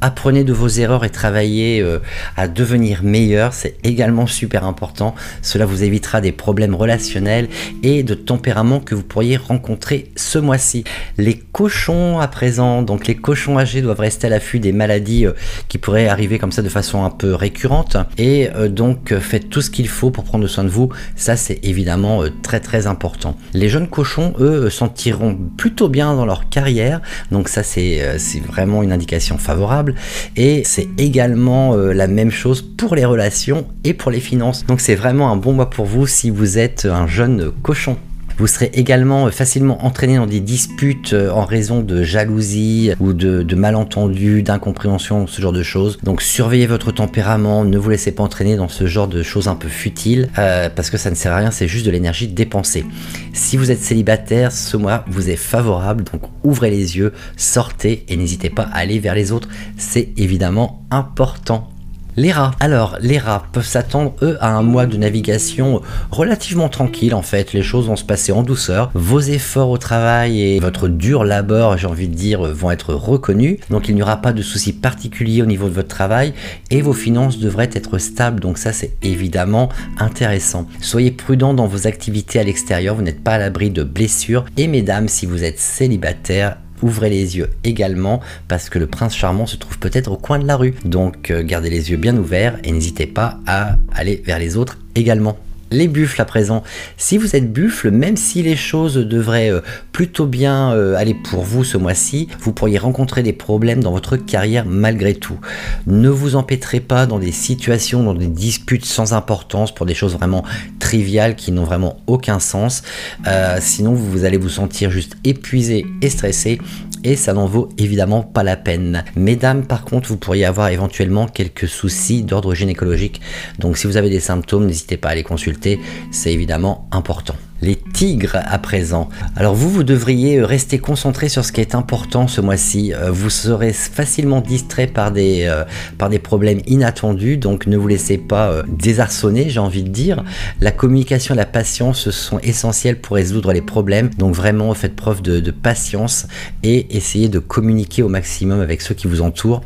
Apprenez 0.00 0.44
de 0.44 0.52
vos 0.55 0.69
erreurs 0.69 1.05
et 1.05 1.11
travaillez 1.11 1.82
euh, 1.82 1.99
à 2.38 2.49
devenir 2.49 3.02
meilleur, 3.02 3.52
c'est 3.52 3.76
également 3.84 4.26
super 4.26 4.64
important. 4.64 5.14
Cela 5.43 5.67
vous 5.67 5.82
évitera 5.82 6.23
des 6.23 6.32
problèmes 6.32 6.75
relationnels 6.75 7.50
et 7.82 8.02
de 8.02 8.14
tempérament 8.14 8.81
que 8.81 8.94
vous 8.94 9.02
pourriez 9.02 9.37
rencontrer 9.37 10.11
ce 10.17 10.38
mois-ci. 10.38 10.84
Les 11.19 11.37
cochons 11.37 12.19
à 12.19 12.29
présent 12.29 12.81
donc 12.81 13.06
les 13.06 13.14
cochons 13.14 13.58
âgés 13.58 13.82
doivent 13.82 14.00
rester 14.00 14.29
à 14.29 14.31
l'affût 14.31 14.58
des 14.58 14.73
maladies 14.73 15.26
euh, 15.26 15.32
qui 15.69 15.76
pourraient 15.76 16.08
arriver 16.08 16.38
comme 16.38 16.52
ça 16.52 16.62
de 16.62 16.70
façon 16.70 17.05
un 17.05 17.11
peu 17.11 17.34
récurrente. 17.34 17.98
Euh, 18.22 18.69
donc 18.69 19.12
euh, 19.12 19.20
faites 19.20 19.48
tout 19.48 19.60
ce 19.60 19.70
qu'il 19.70 19.88
faut 19.88 20.10
pour 20.10 20.24
prendre 20.24 20.46
soin 20.46 20.64
de 20.64 20.69
vous. 20.69 20.88
Ça 21.17 21.36
c'est 21.36 21.60
évidemment 21.62 22.22
très 22.43 22.60
très 22.60 22.86
important. 22.86 23.36
Les 23.55 23.69
jeunes 23.69 23.88
cochons, 23.88 24.34
eux, 24.38 24.70
s'en 24.70 24.88
tireront 24.88 25.36
plutôt 25.56 25.88
bien 25.88 26.14
dans 26.14 26.26
leur 26.26 26.48
carrière. 26.48 27.00
Donc 27.31 27.48
ça 27.48 27.62
c'est 27.62 28.00
vraiment 28.46 28.82
une 28.82 28.93
indication 28.93 29.38
favorable. 29.38 29.94
Et 30.36 30.62
c'est 30.64 30.88
également 30.98 31.76
la 31.76 32.06
même 32.06 32.31
chose 32.31 32.62
pour 32.62 32.94
les 32.94 33.05
relations 33.05 33.67
et 33.84 33.94
pour 33.94 34.10
les 34.10 34.20
finances. 34.20 34.67
Donc 34.67 34.81
c'est 34.81 34.94
vraiment 34.94 35.31
un 35.31 35.36
bon 35.36 35.52
mois 35.52 35.70
pour 35.70 35.86
vous 35.86 36.06
si 36.06 36.31
vous 36.31 36.58
êtes 36.58 36.86
un 36.86 37.06
jeune 37.06 37.50
cochon. 37.62 37.96
Vous 38.39 38.46
serez 38.46 38.70
également 38.74 39.27
euh, 39.27 39.31
facilement 39.31 39.84
entraîné 39.84 40.17
dans 40.17 40.27
des 40.27 40.41
disputes 40.41 41.12
euh, 41.12 41.31
en 41.31 41.44
raison 41.44 41.81
de 41.81 42.03
jalousie 42.03 42.93
ou 43.01 43.12
de, 43.12 43.55
malentendus, 43.55 44.43
d'incompréhension, 44.43 45.27
ce 45.27 45.41
genre 45.41 45.53
de 45.53 45.62
choses. 45.62 45.98
Donc 46.03 46.22
surveillez 46.22 46.67
votre 46.67 46.93
tempérament, 46.93 47.65
ne 47.65 47.79
vous 47.79 47.91
laissez 47.91 48.12
pas 48.12 48.22
entraîner 48.22 48.56
dans 48.56 48.69
ce 48.69 48.86
genre 48.86 49.08
de 49.08 49.22
choses 49.22 49.48
un 49.48 49.55
peu 49.55 49.69
futiles 49.69 50.31
euh, 50.39 50.69
parce 50.74 50.91
que 50.91 50.96
ça 50.96 51.10
ne 51.10 51.15
sert 51.15 51.32
à 51.32 51.36
rien, 51.36 51.51
c'est 51.51 51.69
juste 51.69 51.86
de 51.86 51.91
l'énergie 51.91 52.29
dépensée. 52.29 52.84
Si 53.32 53.56
vous 53.56 53.70
êtes 53.70 53.81
célibataire, 53.81 54.53
ce 54.53 54.77
mois 54.77 55.05
vous 55.08 55.31
est 55.31 55.36
favorable, 55.36 56.05
donc 56.05 56.22
ouvrez 56.44 56.70
les 56.70 56.96
yeux, 56.96 57.12
sortez 57.36 58.05
et 58.08 58.17
n'hésitez 58.17 58.51
pas 58.51 58.65
à 58.65 58.79
aller 58.79 58.98
vers 58.98 59.15
les 59.15 59.32
autres. 59.32 59.48
C'est 59.77 60.08
évidemment 60.17 60.84
important. 60.91 61.71
Les 62.17 62.31
rats. 62.31 62.51
Alors, 62.61 62.99
les 63.01 63.17
rats 63.17 63.45
peuvent 63.53 63.67
s'attendre, 63.67 64.15
eux, 64.21 64.37
à 64.41 64.55
un 64.55 64.63
mois 64.63 64.85
de 64.85 64.99
navigation 64.99 65.81
relativement 66.11 66.69
tranquille, 66.69 67.15
en 67.15 67.23
fait. 67.23 67.55
Les 67.55 67.63
choses 67.63 67.87
vont 67.87 67.97
se 67.97 68.05
passer 68.05 68.33
en 68.33 68.43
douceur. 68.43 68.91
Vos 68.93 69.21
efforts 69.21 69.71
au 69.71 69.79
travail 69.79 70.43
et 70.43 70.61
votre 70.61 70.89
dur 70.89 71.25
labeur, 71.25 71.79
j'ai 71.79 71.87
envie 71.87 72.09
de 72.09 72.15
dire, 72.15 72.43
vont 72.43 72.71
être 72.71 72.93
reconnus. 72.93 73.57
Donc, 73.71 73.89
il 73.89 73.95
n'y 73.95 74.03
aura 74.03 74.19
pas 74.19 74.35
de 74.35 74.43
soucis 74.43 74.75
particuliers 74.75 75.41
au 75.41 75.47
niveau 75.47 75.69
de 75.69 75.75
votre 75.75 75.89
travail 75.89 76.35
et 76.71 76.83
vos 76.83 76.93
finances 76.93 77.39
devraient 77.39 77.71
être 77.73 77.97
stables. 77.97 78.41
Donc, 78.41 78.59
ça, 78.59 78.75
c'est 78.75 78.93
évidemment 79.03 79.71
intéressant. 79.99 80.67
Soyez 80.81 81.13
prudent 81.13 81.55
dans 81.55 81.67
vos 81.67 81.87
activités 81.87 82.39
à 82.39 82.45
l'extérieur. 82.45 82.95
Vous 82.95 83.03
n'êtes 83.03 83.25
pas 83.25 83.33
à 83.33 83.39
l'abri 83.39 83.71
de 83.71 83.85
blessures. 83.85 84.45
Et 84.59 84.67
mesdames, 84.67 85.09
si 85.09 85.25
vous 85.25 85.45
êtes 85.45 85.59
célibataire, 85.59 86.57
ouvrez 86.82 87.10
les 87.10 87.36
yeux 87.36 87.51
également 87.65 88.20
parce 88.48 88.69
que 88.69 88.79
le 88.79 88.86
prince 88.86 89.15
charmant 89.17 89.46
se 89.46 89.56
trouve 89.56 89.79
peut-être 89.79 90.10
au 90.10 90.17
coin 90.17 90.39
de 90.39 90.46
la 90.46 90.56
rue. 90.56 90.74
Donc 90.84 91.31
euh, 91.31 91.43
gardez 91.43 91.70
les 91.70 91.91
yeux 91.91 91.96
bien 91.96 92.17
ouverts 92.17 92.58
et 92.65 92.72
n'hésitez 92.72 93.06
pas 93.06 93.39
à 93.46 93.77
aller 93.94 94.22
vers 94.24 94.39
les 94.39 94.56
autres 94.56 94.79
également. 94.94 95.39
Les 95.72 95.88
buffles 95.88 96.20
à 96.20 96.26
présent. 96.26 96.62
Si 96.98 97.17
vous 97.17 97.34
êtes 97.34 97.50
buffle, 97.50 97.91
même 97.91 98.19
si 98.19 98.43
les 98.43 98.56
choses 98.56 98.96
devraient 98.96 99.50
euh, 99.50 99.62
plutôt 99.91 100.26
bien 100.26 100.72
euh, 100.72 100.96
aller 100.96 101.14
pour 101.14 101.44
vous 101.44 101.64
ce 101.64 101.79
mois-ci, 101.79 102.29
vous 102.41 102.52
pourriez 102.52 102.76
rencontrer 102.76 103.22
des 103.22 103.32
problèmes 103.32 103.82
dans 103.82 103.91
votre 103.91 104.19
carrière 104.19 104.67
malgré 104.67 105.14
tout. 105.14 105.41
Ne 105.86 106.10
vous 106.10 106.36
empêtrez 106.36 106.81
pas 106.81 107.06
dans 107.06 107.19
des 107.19 107.32
situations, 107.32 108.02
dans 108.02 108.12
des 108.12 108.26
disputes 108.26 108.84
sans 108.84 109.14
importance 109.14 109.74
pour 109.74 109.86
des 109.86 109.94
choses 109.94 110.12
vraiment 110.12 110.44
triviales 110.79 111.36
qui 111.36 111.52
n'ont 111.52 111.64
vraiment 111.64 111.96
aucun 112.06 112.38
sens. 112.38 112.82
Euh, 113.26 113.56
sinon, 113.58 113.94
vous 113.94 114.26
allez 114.26 114.36
vous 114.36 114.50
sentir 114.50 114.91
juste 114.91 115.17
épuisé 115.24 115.86
et 116.02 116.10
stressé 116.10 116.60
et 117.05 117.17
ça 117.17 117.32
n'en 117.32 117.47
vaut 117.47 117.69
évidemment 117.79 118.23
pas 118.23 118.43
la 118.43 118.56
peine. 118.56 119.05
Mesdames, 119.17 119.65
par 119.65 119.85
contre, 119.85 120.09
vous 120.09 120.17
pourriez 120.17 120.44
avoir 120.44 120.69
éventuellement 120.69 121.27
quelques 121.27 121.69
soucis 121.69 122.23
d'ordre 122.23 122.55
gynécologique. 122.55 123.21
Donc 123.59 123.77
si 123.77 123.87
vous 123.87 123.97
avez 123.97 124.11
des 124.11 124.21
symptômes, 124.21 124.67
n'hésitez 124.67 124.97
pas 124.97 125.11
à 125.11 125.15
les 125.15 125.25
consulter, 125.25 125.81
c'est 126.11 126.32
évidemment 126.32 126.89
important 126.93 127.37
les 127.63 127.77
tigres 127.77 128.37
à 128.45 128.59
présent. 128.59 129.09
Alors 129.37 129.55
vous, 129.55 129.71
vous 129.71 129.85
devriez 129.85 130.43
rester 130.45 130.79
concentré 130.79 131.29
sur 131.29 131.45
ce 131.45 131.53
qui 131.53 131.61
est 131.61 131.75
important 131.75 132.27
ce 132.29 132.41
mois-ci. 132.41 132.93
Euh, 132.93 133.11
vous 133.11 133.31
serez 133.31 133.73
facilement 133.73 134.41
distrait 134.41 134.89
par 134.89 135.13
des, 135.13 135.45
euh, 135.47 135.65
par 135.97 136.11
des 136.11 136.19
problèmes 136.19 136.61
inattendus, 136.67 137.37
donc 137.39 137.67
ne 137.67 137.77
vous 137.77 137.87
laissez 137.89 138.19
pas 138.19 138.51
euh, 138.51 138.63
désarçonner, 138.69 139.49
j'ai 139.49 139.61
envie 139.61 139.85
de 139.85 139.89
dire. 139.89 140.25
La 140.61 140.73
communication 140.73 141.35
et 141.35 141.39
la 141.39 141.47
patience 141.47 142.11
sont 142.11 142.41
essentielles 142.41 143.01
pour 143.01 143.17
résoudre 143.17 143.53
les 143.53 143.63
problèmes, 143.63 144.11
donc 144.19 144.35
vraiment 144.35 144.75
faites 144.75 144.97
preuve 144.97 145.23
de, 145.23 145.53
patience 145.53 146.27
et 146.65 146.97
essayez 146.97 147.29
de 147.29 147.39
communiquer 147.39 148.03
au 148.03 148.09
maximum 148.09 148.61
avec 148.61 148.81
ceux 148.81 148.95
qui 148.95 149.07
vous 149.07 149.21
entourent. 149.21 149.63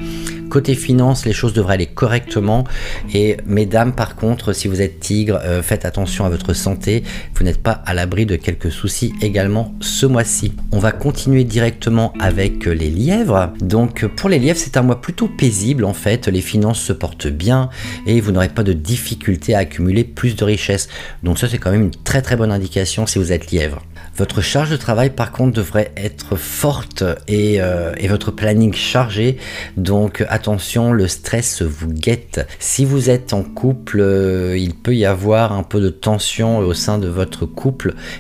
Côté 0.51 0.75
finance, 0.75 1.25
les 1.25 1.33
choses 1.33 1.53
devraient 1.53 1.75
aller 1.75 1.87
correctement. 1.87 2.65
Et 3.13 3.37
mesdames, 3.47 3.93
par 3.93 4.15
contre, 4.17 4.53
si 4.53 4.69
vous 4.69 4.81
êtes 4.81 5.01
tigre, 5.01 5.41
euh, 5.43 5.63
faites 5.63 5.85
attention 5.85 6.25
à 6.25 6.29
votre 6.29 6.53
santé. 6.53 7.03
Vous 7.35 7.45
n'êtes 7.45 7.63
pas 7.63 7.83
à 7.87 7.95
l'abri 7.95 8.27
de 8.27 8.37
quelques 8.37 8.71
soucis 8.71 9.13
également 9.23 9.75
ce 9.81 10.07
mois-ci. 10.07 10.53
On 10.73 10.79
va 10.79 10.93
continuer 10.93 11.45
directement 11.45 12.13
avec 12.19 12.67
les 12.67 12.91
lièvres. 12.91 13.53
Donc 13.61 14.07
pour 14.07 14.29
les 14.29 14.39
lièvres, 14.39 14.59
c'est 14.59 14.77
un 14.77 14.83
mois 14.83 15.01
plutôt 15.01 15.29
paisible 15.29 15.85
en 15.85 15.95
fait. 15.95 16.27
Les 16.27 16.41
finances 16.41 16.81
se 16.81 16.93
portent 16.93 17.29
bien 17.29 17.71
et 18.07 18.21
vous 18.21 18.33
n'aurez 18.33 18.49
pas 18.49 18.65
de 18.65 18.73
difficulté 18.73 19.55
à 19.55 19.59
accumuler 19.59 20.05
plus 20.05 20.35
de 20.35 20.45
richesses. 20.45 20.89
Donc 21.23 21.39
ça, 21.39 21.49
c'est 21.49 21.59
quand 21.59 21.71
même 21.71 21.83
une 21.83 21.91
très 22.05 22.23
très 22.23 22.37
bonne 22.37 22.53
indication 22.53 23.07
si 23.07 23.19
vous 23.19 23.33
êtes 23.33 23.51
lièvre. 23.53 23.83
Votre 24.17 24.41
charge 24.41 24.71
de 24.71 24.77
travail 24.77 25.11
par 25.11 25.31
contre 25.31 25.53
devrait 25.53 25.93
être 25.97 26.37
forte 26.37 27.05
et, 27.29 27.61
euh, 27.61 27.93
votre 28.09 28.31
planning 28.31 28.73
chargé. 28.73 29.37
Donc 29.77 30.25
attention, 30.29 30.93
le 30.93 31.07
stress 31.07 31.63
vous 31.63 31.93
guette. 31.93 32.47
Si 32.59 32.85
vous 32.85 33.11
êtes 33.11 33.33
en 33.33 33.43
couple, 33.43 34.01
euh, 34.01 34.57
il 34.57 34.75
peut 34.75 34.97
y 34.97 35.05
avoir 35.05 35.53
un 35.53 35.63
peu 35.63 35.81
de 35.81 35.91
tension 35.91 36.59
au 36.59 36.73
sein 36.73 36.99
de 36.99 37.09
votre 37.09 37.45
couple 37.45 37.76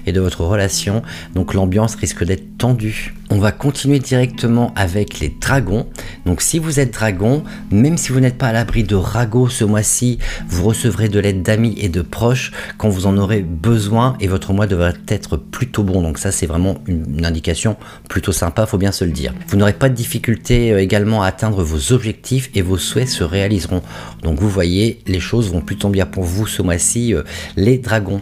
et 0.06 0.12
de 0.12 0.20
votre 0.20 0.44
relation. 0.44 1.02
Donc 1.34 1.54
l'ambiance 1.54 1.94
risque 1.94 2.24
d'être 2.24 2.58
tendue. 2.58 3.14
On 3.30 3.38
va 3.38 3.52
continuer 3.52 3.98
directement 3.98 4.72
avec 4.76 5.18
les 5.18 5.34
dragons. 5.40 5.86
Donc 6.26 6.40
si 6.40 6.58
vous 6.58 6.78
êtes 6.78 6.92
dragon, 6.92 7.42
même 7.70 7.96
si 7.96 8.12
vous 8.12 8.20
n'êtes 8.20 8.38
pas 8.38 8.48
à 8.48 8.52
l'abri 8.52 8.84
de 8.84 8.94
ragots 8.94 9.48
ce 9.48 9.64
mois-ci, 9.64 10.18
vous 10.48 10.64
recevrez 10.64 11.08
de 11.08 11.18
l'aide 11.18 11.42
d'amis 11.42 11.74
et 11.78 11.88
de 11.88 12.02
proches 12.02 12.52
quand 12.78 12.88
vous 12.88 13.06
en 13.06 13.16
aurez 13.18 13.42
besoin 13.42 14.16
et 14.20 14.28
votre 14.28 14.52
mois 14.52 14.66
devrait 14.66 14.94
être 15.08 15.36
plutôt 15.36 15.82
bon. 15.82 16.02
Donc 16.02 16.18
ça 16.18 16.30
c'est 16.30 16.46
vraiment 16.46 16.76
une, 16.86 17.24
indication 17.26 17.76
plutôt 18.08 18.30
sympa, 18.32 18.66
faut 18.66 18.78
bien 18.78 18.92
se 18.92 19.04
le 19.04 19.10
dire. 19.10 19.34
Vous 19.48 19.56
n'aurez 19.56 19.72
pas 19.72 19.88
de 19.88 19.94
difficulté 19.94 20.72
euh, 20.72 20.80
également 20.80 21.22
à 21.22 21.26
atteindre 21.26 21.62
vos 21.62 21.92
objectifs 21.92 22.50
et 22.54 22.62
vos 22.62 22.78
souhaits 22.78 23.08
se 23.08 23.24
réaliseront. 23.24 23.82
Donc 24.22 24.38
vous 24.38 24.48
voyez, 24.48 25.00
les 25.06 25.20
choses 25.20 25.50
vont 25.50 25.60
plutôt 25.60 25.88
bien 25.88 26.06
pour 26.06 26.22
vous 26.22 26.46
ce 26.46 26.62
mois-ci, 26.62 27.14
euh, 27.14 27.22
les 27.56 27.78
dragons. 27.78 28.20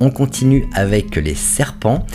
On 0.00 0.10
continue 0.10 0.66
avec 0.72 1.16
les 1.16 1.34
serpents. 1.34 2.06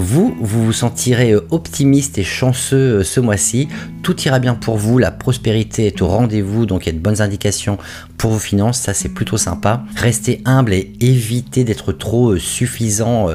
Vous, 0.00 0.32
vous 0.40 0.64
vous 0.64 0.72
sentirez 0.72 1.32
euh, 1.32 1.44
optimiste 1.50 2.18
et 2.18 2.22
chanceux 2.22 3.00
euh, 3.00 3.02
ce 3.02 3.18
mois-ci. 3.18 3.66
Tout 4.04 4.20
ira 4.22 4.38
bien 4.38 4.54
pour 4.54 4.76
vous, 4.76 4.96
la 4.96 5.10
prospérité 5.10 5.88
est 5.88 6.00
au 6.00 6.06
rendez-vous, 6.06 6.66
donc 6.66 6.86
il 6.86 6.90
y 6.90 6.90
a 6.90 6.92
de 6.92 7.02
bonnes 7.02 7.20
indications 7.20 7.78
pour 8.16 8.30
vos 8.30 8.38
finances, 8.38 8.78
ça 8.78 8.94
c'est 8.94 9.08
plutôt 9.08 9.36
sympa. 9.36 9.82
Restez 9.96 10.40
humble 10.44 10.72
et 10.72 10.92
évitez 11.00 11.64
d'être 11.64 11.92
trop 11.92 12.30
euh, 12.30 12.38
suffisant 12.38 13.26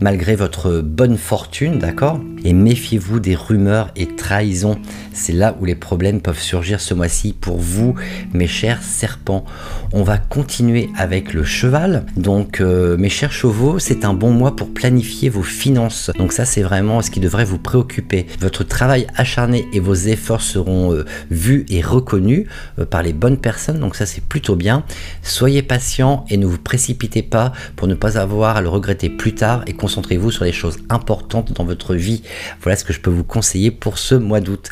malgré 0.00 0.36
votre 0.36 0.80
bonne 0.80 1.16
fortune, 1.16 1.80
d'accord? 1.80 2.20
Et 2.44 2.52
méfiez-vous 2.52 3.18
des 3.18 3.34
rumeurs 3.34 3.90
et 3.96 4.06
trahisons. 4.06 4.78
C'est 5.12 5.32
là 5.32 5.56
où 5.60 5.64
les 5.64 5.74
problèmes 5.74 6.20
peuvent 6.20 6.40
surgir 6.40 6.80
ce 6.80 6.94
mois-ci 6.94 7.32
pour 7.32 7.58
vous, 7.58 7.94
mes 8.32 8.46
chers 8.46 8.82
serpents. 8.82 9.44
On 9.92 10.02
va 10.02 10.18
continuer 10.18 10.88
avec 10.96 11.34
le 11.34 11.44
cheval. 11.44 12.04
Donc, 12.16 12.60
mes 12.60 13.08
chers 13.08 13.32
chevaux, 13.32 13.78
c'est 13.78 14.04
un 14.04 14.14
bon 14.14 14.32
mois 14.32 14.56
pour 14.56 14.72
planifier 14.72 15.28
vos 15.28 15.42
finances. 15.42 16.11
Donc 16.18 16.32
ça, 16.32 16.44
c'est 16.44 16.62
vraiment 16.62 17.02
ce 17.02 17.10
qui 17.10 17.20
devrait 17.20 17.44
vous 17.44 17.58
préoccuper. 17.58 18.26
Votre 18.40 18.64
travail 18.64 19.06
acharné 19.16 19.66
et 19.72 19.80
vos 19.80 19.94
efforts 19.94 20.42
seront 20.42 20.92
euh, 20.92 21.04
vus 21.30 21.64
et 21.68 21.80
reconnus 21.80 22.46
euh, 22.78 22.84
par 22.84 23.02
les 23.02 23.12
bonnes 23.12 23.38
personnes. 23.38 23.80
Donc 23.80 23.96
ça, 23.96 24.06
c'est 24.06 24.22
plutôt 24.22 24.56
bien. 24.56 24.84
Soyez 25.22 25.62
patient 25.62 26.24
et 26.28 26.36
ne 26.36 26.46
vous 26.46 26.58
précipitez 26.58 27.22
pas 27.22 27.52
pour 27.76 27.88
ne 27.88 27.94
pas 27.94 28.18
avoir 28.18 28.56
à 28.56 28.60
le 28.60 28.68
regretter 28.68 29.08
plus 29.08 29.34
tard 29.34 29.62
et 29.66 29.72
concentrez-vous 29.72 30.30
sur 30.30 30.44
les 30.44 30.52
choses 30.52 30.78
importantes 30.88 31.52
dans 31.52 31.64
votre 31.64 31.94
vie. 31.94 32.22
Voilà 32.62 32.76
ce 32.76 32.84
que 32.84 32.92
je 32.92 33.00
peux 33.00 33.10
vous 33.10 33.24
conseiller 33.24 33.70
pour 33.70 33.98
ce 33.98 34.14
mois 34.14 34.40
d'août. 34.40 34.70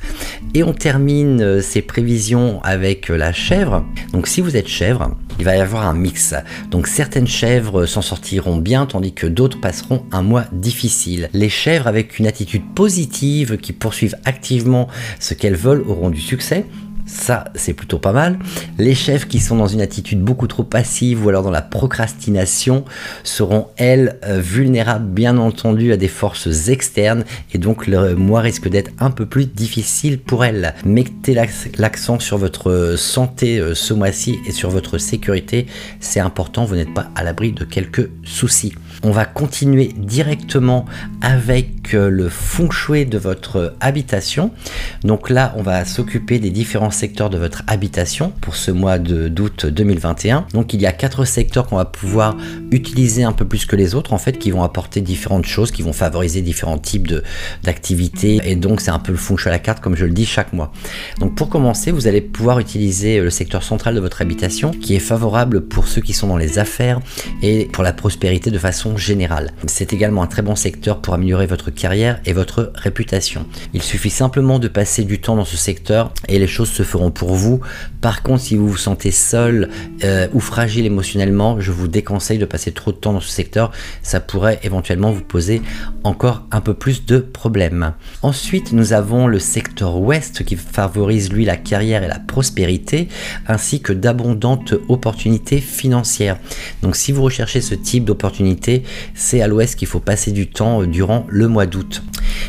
Et 0.54 0.62
on 0.62 0.72
termine 0.72 1.40
euh, 1.40 1.60
ces 1.60 1.82
prévisions 1.82 2.60
avec 2.62 3.08
la 3.08 3.32
chèvre. 3.32 3.84
Donc 4.12 4.26
si 4.26 4.40
vous 4.40 4.56
êtes 4.56 4.68
chèvre, 4.68 5.16
il 5.38 5.44
va 5.44 5.56
y 5.56 5.60
avoir 5.60 5.86
un 5.86 5.94
mix. 5.94 6.34
Donc 6.70 6.86
certaines 6.86 7.26
chèvres 7.26 7.86
s'en 7.86 8.02
sortiront 8.02 8.56
bien 8.56 8.86
tandis 8.86 9.14
que 9.14 9.26
d'autres 9.26 9.60
passeront 9.60 10.04
un 10.12 10.22
mois 10.22 10.44
difficile. 10.52 11.29
Les 11.32 11.48
chèvres 11.48 11.86
avec 11.86 12.18
une 12.18 12.26
attitude 12.26 12.62
positive 12.74 13.56
qui 13.56 13.72
poursuivent 13.72 14.16
activement 14.24 14.88
ce 15.18 15.34
qu'elles 15.34 15.56
veulent 15.56 15.84
auront 15.86 16.10
du 16.10 16.20
succès. 16.20 16.66
Ça, 17.12 17.44
c'est 17.56 17.72
plutôt 17.72 17.98
pas 17.98 18.12
mal. 18.12 18.38
Les 18.78 18.94
chefs 18.94 19.26
qui 19.26 19.40
sont 19.40 19.56
dans 19.56 19.66
une 19.66 19.80
attitude 19.80 20.22
beaucoup 20.22 20.46
trop 20.46 20.62
passive 20.62 21.24
ou 21.24 21.28
alors 21.28 21.42
dans 21.42 21.50
la 21.50 21.60
procrastination 21.60 22.84
seront, 23.24 23.66
elles, 23.76 24.18
euh, 24.24 24.40
vulnérables, 24.40 25.06
bien 25.06 25.36
entendu, 25.36 25.92
à 25.92 25.96
des 25.96 26.08
forces 26.08 26.68
externes 26.68 27.24
et 27.52 27.58
donc 27.58 27.88
le 27.88 28.14
mois 28.14 28.40
risque 28.40 28.68
d'être 28.68 28.92
un 29.00 29.10
peu 29.10 29.26
plus 29.26 29.46
difficile 29.46 30.20
pour 30.20 30.44
elles. 30.44 30.74
Mettez 30.84 31.34
l'accent 31.78 32.20
sur 32.20 32.38
votre 32.38 32.94
santé 32.96 33.58
euh, 33.58 33.74
ce 33.74 33.92
mois-ci 33.92 34.38
et 34.46 34.52
sur 34.52 34.70
votre 34.70 34.98
sécurité. 34.98 35.66
C'est 35.98 36.20
important, 36.20 36.64
vous 36.64 36.76
n'êtes 36.76 36.94
pas 36.94 37.10
à 37.16 37.24
l'abri 37.24 37.52
de 37.52 37.64
quelques 37.64 38.08
soucis. 38.24 38.72
On 39.02 39.12
va 39.12 39.24
continuer 39.24 39.90
directement 39.96 40.84
avec 41.22 41.94
euh, 41.94 42.10
le 42.10 42.28
feng 42.28 42.70
shui 42.70 43.06
de 43.06 43.16
votre 43.16 43.74
habitation. 43.80 44.50
Donc 45.04 45.30
là, 45.30 45.54
on 45.56 45.62
va 45.62 45.86
s'occuper 45.86 46.38
des 46.38 46.50
différents 46.50 46.90
secteurs 46.90 47.30
de 47.30 47.38
votre 47.38 47.62
habitation 47.66 48.32
pour 48.42 48.56
ce 48.56 48.70
mois 48.70 48.98
d'août 48.98 49.64
2021. 49.66 50.46
Donc 50.52 50.74
il 50.74 50.82
y 50.82 50.86
a 50.86 50.92
quatre 50.92 51.24
secteurs 51.24 51.66
qu'on 51.66 51.76
va 51.76 51.86
pouvoir 51.86 52.36
utiliser 52.70 53.24
un 53.24 53.32
peu 53.32 53.46
plus 53.46 53.64
que 53.64 53.74
les 53.74 53.94
autres 53.94 54.12
en 54.12 54.18
fait 54.18 54.38
qui 54.38 54.50
vont 54.50 54.62
apporter 54.62 55.00
différentes 55.00 55.46
choses, 55.46 55.70
qui 55.70 55.82
vont 55.82 55.94
favoriser 55.94 56.42
différents 56.42 56.78
types 56.78 57.12
d'activités 57.62 58.40
et 58.44 58.54
donc 58.54 58.80
c'est 58.80 58.90
un 58.90 58.98
peu 58.98 59.12
le 59.12 59.18
feng 59.18 59.36
shui 59.36 59.48
à 59.48 59.52
la 59.52 59.58
carte 59.58 59.80
comme 59.80 59.96
je 59.96 60.04
le 60.04 60.12
dis 60.12 60.26
chaque 60.26 60.52
mois. 60.52 60.72
Donc 61.20 61.34
pour 61.34 61.48
commencer, 61.48 61.90
vous 61.90 62.06
allez 62.06 62.20
pouvoir 62.20 62.58
utiliser 62.58 63.20
le 63.20 63.30
secteur 63.30 63.62
central 63.62 63.94
de 63.94 64.00
votre 64.00 64.20
habitation 64.20 64.72
qui 64.72 64.94
est 64.94 65.00
favorable 65.00 65.62
pour 65.62 65.88
ceux 65.88 66.02
qui 66.02 66.12
sont 66.12 66.26
dans 66.26 66.36
les 66.36 66.58
affaires 66.58 67.00
et 67.42 67.66
pour 67.72 67.82
la 67.82 67.92
prospérité 67.92 68.50
de 68.50 68.58
façon 68.58 68.89
générale. 68.96 69.52
C'est 69.66 69.92
également 69.92 70.22
un 70.22 70.26
très 70.26 70.42
bon 70.42 70.56
secteur 70.56 71.00
pour 71.00 71.14
améliorer 71.14 71.46
votre 71.46 71.70
carrière 71.70 72.20
et 72.24 72.32
votre 72.32 72.72
réputation. 72.74 73.46
Il 73.74 73.82
suffit 73.82 74.10
simplement 74.10 74.58
de 74.58 74.68
passer 74.68 75.04
du 75.04 75.20
temps 75.20 75.36
dans 75.36 75.44
ce 75.44 75.56
secteur 75.56 76.12
et 76.28 76.38
les 76.38 76.46
choses 76.46 76.70
se 76.70 76.82
feront 76.82 77.10
pour 77.10 77.34
vous. 77.34 77.60
Par 78.00 78.22
contre, 78.22 78.42
si 78.42 78.56
vous 78.56 78.68
vous 78.68 78.76
sentez 78.76 79.10
seul 79.10 79.70
euh, 80.04 80.28
ou 80.32 80.40
fragile 80.40 80.86
émotionnellement, 80.86 81.60
je 81.60 81.72
vous 81.72 81.88
déconseille 81.88 82.38
de 82.38 82.44
passer 82.44 82.72
trop 82.72 82.92
de 82.92 82.96
temps 82.96 83.12
dans 83.12 83.20
ce 83.20 83.30
secteur. 83.30 83.72
Ça 84.02 84.20
pourrait 84.20 84.60
éventuellement 84.62 85.12
vous 85.12 85.22
poser 85.22 85.62
encore 86.04 86.44
un 86.50 86.60
peu 86.60 86.74
plus 86.74 87.04
de 87.04 87.18
problèmes. 87.18 87.92
Ensuite, 88.22 88.72
nous 88.72 88.92
avons 88.92 89.26
le 89.26 89.38
secteur 89.38 89.96
ouest 89.96 90.44
qui 90.44 90.56
favorise 90.56 91.32
lui 91.32 91.44
la 91.44 91.56
carrière 91.56 92.02
et 92.02 92.08
la 92.08 92.18
prospérité 92.18 93.08
ainsi 93.46 93.80
que 93.80 93.92
d'abondantes 93.92 94.74
opportunités 94.88 95.60
financières. 95.60 96.38
Donc 96.82 96.96
si 96.96 97.12
vous 97.12 97.22
recherchez 97.22 97.60
ce 97.60 97.74
type 97.74 98.04
d'opportunités, 98.04 98.79
c'est 99.14 99.42
à 99.42 99.48
l'ouest 99.48 99.76
qu'il 99.76 99.88
faut 99.88 100.00
passer 100.00 100.32
du 100.32 100.48
temps 100.48 100.84
durant 100.84 101.26
le 101.28 101.48
mois 101.48 101.66
d'août. 101.66 102.02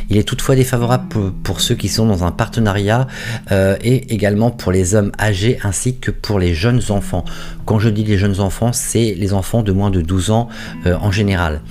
Il 0.10 0.18
est 0.18 0.24
toutefois 0.24 0.56
défavorable 0.56 1.32
pour, 1.44 1.62
ceux 1.62 1.76
qui 1.76 1.88
sont 1.88 2.06
dans 2.06 2.24
un 2.24 2.32
partenariat 2.32 3.08
euh, 3.52 3.78
et 3.84 4.14
également 4.14 4.52
pour 4.52 4.72
les 4.72 4.96
hommes 4.96 5.12
âgés 5.20 5.60
ainsi 5.64 5.98
que 5.98 6.12
pour 6.12 6.40
les 6.40 6.54
jeunes 6.54 6.82
enfants. 6.90 7.24
Quand 7.66 7.80
je 7.80 7.90
dis 7.90 8.04
les 8.04 8.18
jeunes 8.18 8.40
enfants, 8.40 8.74
c'est 8.74 9.14
les 9.14 9.34
enfants 9.34 9.62
de 9.64 9.72
moins 9.72 9.90
de 9.90 10.02
12 10.02 10.32
ans 10.32 10.50
euh, 10.86 10.96
en 11.00 11.12
général. 11.12 11.62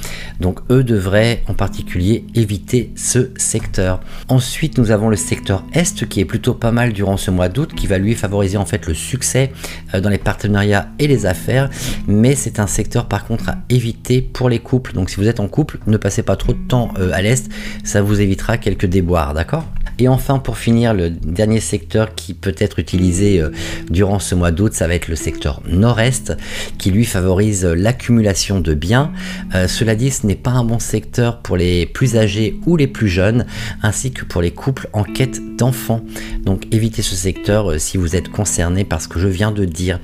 Donc 0.41 0.61
eux 0.71 0.85
devraient 0.85 1.43
en 1.49 1.55
particulier 1.55 2.25
éviter 2.35 2.93
ce 2.97 3.31
secteur. 3.37 4.01
Ensuite, 4.29 4.79
nous 4.79 4.91
avons 4.91 5.09
le 5.09 5.17
secteur 5.17 5.65
Est 5.73 6.09
qui 6.09 6.21
est 6.21 6.25
plutôt 6.25 6.55
pas 6.55 6.73
mal 6.73 6.93
durant 6.93 7.17
ce 7.17 7.31
mois 7.31 7.49
d'août, 7.49 7.73
qui 7.75 7.87
va 7.87 7.99
lui 7.99 8.15
favoriser 8.15 8.57
en 8.57 8.67
fait 8.67 8.87
le 8.87 8.95
succès 8.95 9.53
euh, 9.95 10.01
dans 10.01 10.09
les 10.09 10.19
partenariats 10.19 10.89
et 10.99 11.07
les 11.07 11.27
affaires. 11.27 11.69
Mais 12.07 12.35
c'est 12.35 12.61
un 12.61 12.67
secteur 12.67 13.07
par 13.07 13.27
contre 13.27 13.51
à 13.51 13.59
éviter 13.69 14.23
pour 14.23 14.49
les 14.51 14.59
couples. 14.59 14.93
Donc 14.93 15.09
si 15.09 15.17
vous 15.17 15.29
êtes 15.29 15.41
en 15.41 15.49
couple, 15.49 15.79
ne 15.87 15.97
passez 15.97 16.23
pas 16.23 16.37
trop 16.37 16.53
de 16.53 16.69
temps 16.69 16.93
à 17.13 17.23
l'Est, 17.23 17.51
ça 17.85 18.03
vous 18.03 18.21
évitera 18.21 18.59
quelques 18.59 18.87
déboires, 18.87 19.33
d'accord? 19.33 19.65
Et 20.01 20.09
enfin, 20.09 20.39
pour 20.39 20.57
finir, 20.57 20.95
le 20.95 21.11
dernier 21.11 21.61
secteur 21.61 22.15
qui 22.15 22.33
peut 22.33 22.55
être 22.57 22.79
utilisé 22.79 23.39
euh, 23.39 23.51
durant 23.91 24.19
ce 24.19 24.35
mois 24.35 24.51
d'août, 24.51 24.73
ça 24.73 24.89
va 24.89 24.95
être 24.95 25.09
le 25.09 25.17
secteur 25.17 25.61
nord-est, 25.69 26.33
qui 26.79 26.91
lui 26.91 27.05
favorise 27.05 27.67
l'accumulation 27.67 28.61
de 28.61 28.73
biens. 28.73 29.13
Euh, 29.55 29.69
cela 29.69 29.95
dit, 29.95 30.11
ce 30.11 30.27
n'est 30.27 30.37
pas 30.37 30.53
un 30.53 30.65
bon 30.65 30.79
secteur 30.79 31.43
pour 31.43 31.59
les 31.59 31.85
plus 31.85 32.17
âgés 32.17 32.59
ou 32.65 32.77
les 32.77 32.87
plus 32.87 33.09
jeunes, 33.09 33.45
ainsi 33.83 34.11
que 34.11 34.25
pour 34.25 34.41
les 34.41 34.53
couples 34.53 34.89
en 34.95 35.05
quête 35.05 35.57
d'enfants. 35.57 36.01
Donc 36.45 36.67
évitez 36.73 37.03
ce 37.03 37.15
secteur 37.15 37.73
euh, 37.73 37.79
si 37.79 37.99
vous 37.99 38.17
êtes 38.17 38.31
concerné 38.31 38.85
par 38.85 39.03
ce 39.03 39.09
que 39.09 39.21
je 39.21 39.29
viens 39.29 39.53
de 39.53 39.67
dire. 39.67 40.01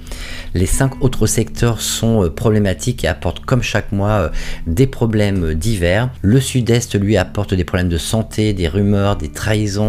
Les 0.53 0.67
cinq 0.67 1.03
autres 1.03 1.26
secteurs 1.26 1.81
sont 1.81 2.31
problématiques 2.35 3.05
et 3.05 3.09
apportent 3.09 3.45
comme 3.45 3.62
chaque 3.62 3.93
mois 3.93 4.31
des 4.67 4.87
problèmes 4.87 5.55
divers. 5.55 6.11
Le 6.23 6.41
sud-est 6.41 6.99
lui 6.99 7.17
apporte 7.17 7.55
des 7.55 7.65
problèmes 7.65 7.88
de 7.88 7.99
santé, 7.99 8.53
des 8.53 8.69
rumeurs, 8.69 9.17
des 9.17 9.29
trahisons 9.31 9.86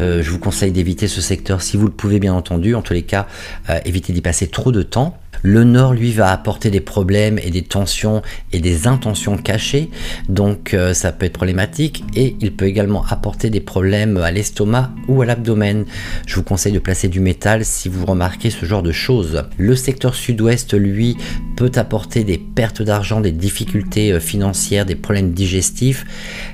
euh, 0.00 0.22
je 0.22 0.30
vous 0.30 0.38
conseille 0.38 0.72
d'éviter 0.72 1.08
ce 1.08 1.20
secteur 1.20 1.62
si 1.62 1.76
vous 1.76 1.86
le 1.86 1.92
pouvez 1.92 2.18
bien 2.18 2.34
entendu. 2.34 2.74
En 2.74 2.82
tous 2.82 2.92
les 2.92 3.02
cas, 3.02 3.26
euh, 3.68 3.78
évitez 3.84 4.12
d'y 4.12 4.20
passer 4.20 4.48
trop 4.48 4.72
de 4.72 4.82
temps. 4.82 5.18
Le 5.42 5.64
nord, 5.64 5.94
lui, 5.94 6.12
va 6.12 6.30
apporter 6.30 6.70
des 6.70 6.80
problèmes 6.80 7.38
et 7.38 7.50
des 7.50 7.62
tensions 7.62 8.22
et 8.52 8.60
des 8.60 8.86
intentions 8.86 9.38
cachées, 9.38 9.90
donc 10.28 10.74
euh, 10.74 10.92
ça 10.92 11.12
peut 11.12 11.26
être 11.26 11.32
problématique. 11.32 12.04
Et 12.14 12.36
il 12.40 12.54
peut 12.54 12.66
également 12.66 13.04
apporter 13.06 13.48
des 13.48 13.60
problèmes 13.60 14.18
à 14.18 14.30
l'estomac 14.30 14.90
ou 15.08 15.22
à 15.22 15.26
l'abdomen. 15.26 15.86
Je 16.26 16.34
vous 16.36 16.42
conseille 16.42 16.72
de 16.72 16.78
placer 16.78 17.08
du 17.08 17.20
métal 17.20 17.64
si 17.64 17.88
vous 17.88 18.04
remarquez 18.04 18.50
ce 18.50 18.66
genre 18.66 18.82
de 18.82 18.92
choses. 18.92 19.44
Le 19.56 19.74
secteur 19.76 20.14
sud-ouest, 20.14 20.74
lui, 20.74 21.16
peut 21.56 21.72
apporter 21.76 22.24
des 22.24 22.38
pertes 22.38 22.82
d'argent, 22.82 23.20
des 23.20 23.32
difficultés 23.32 24.12
euh, 24.12 24.20
financières, 24.20 24.84
des 24.84 24.94
problèmes 24.94 25.32
digestifs, 25.32 26.04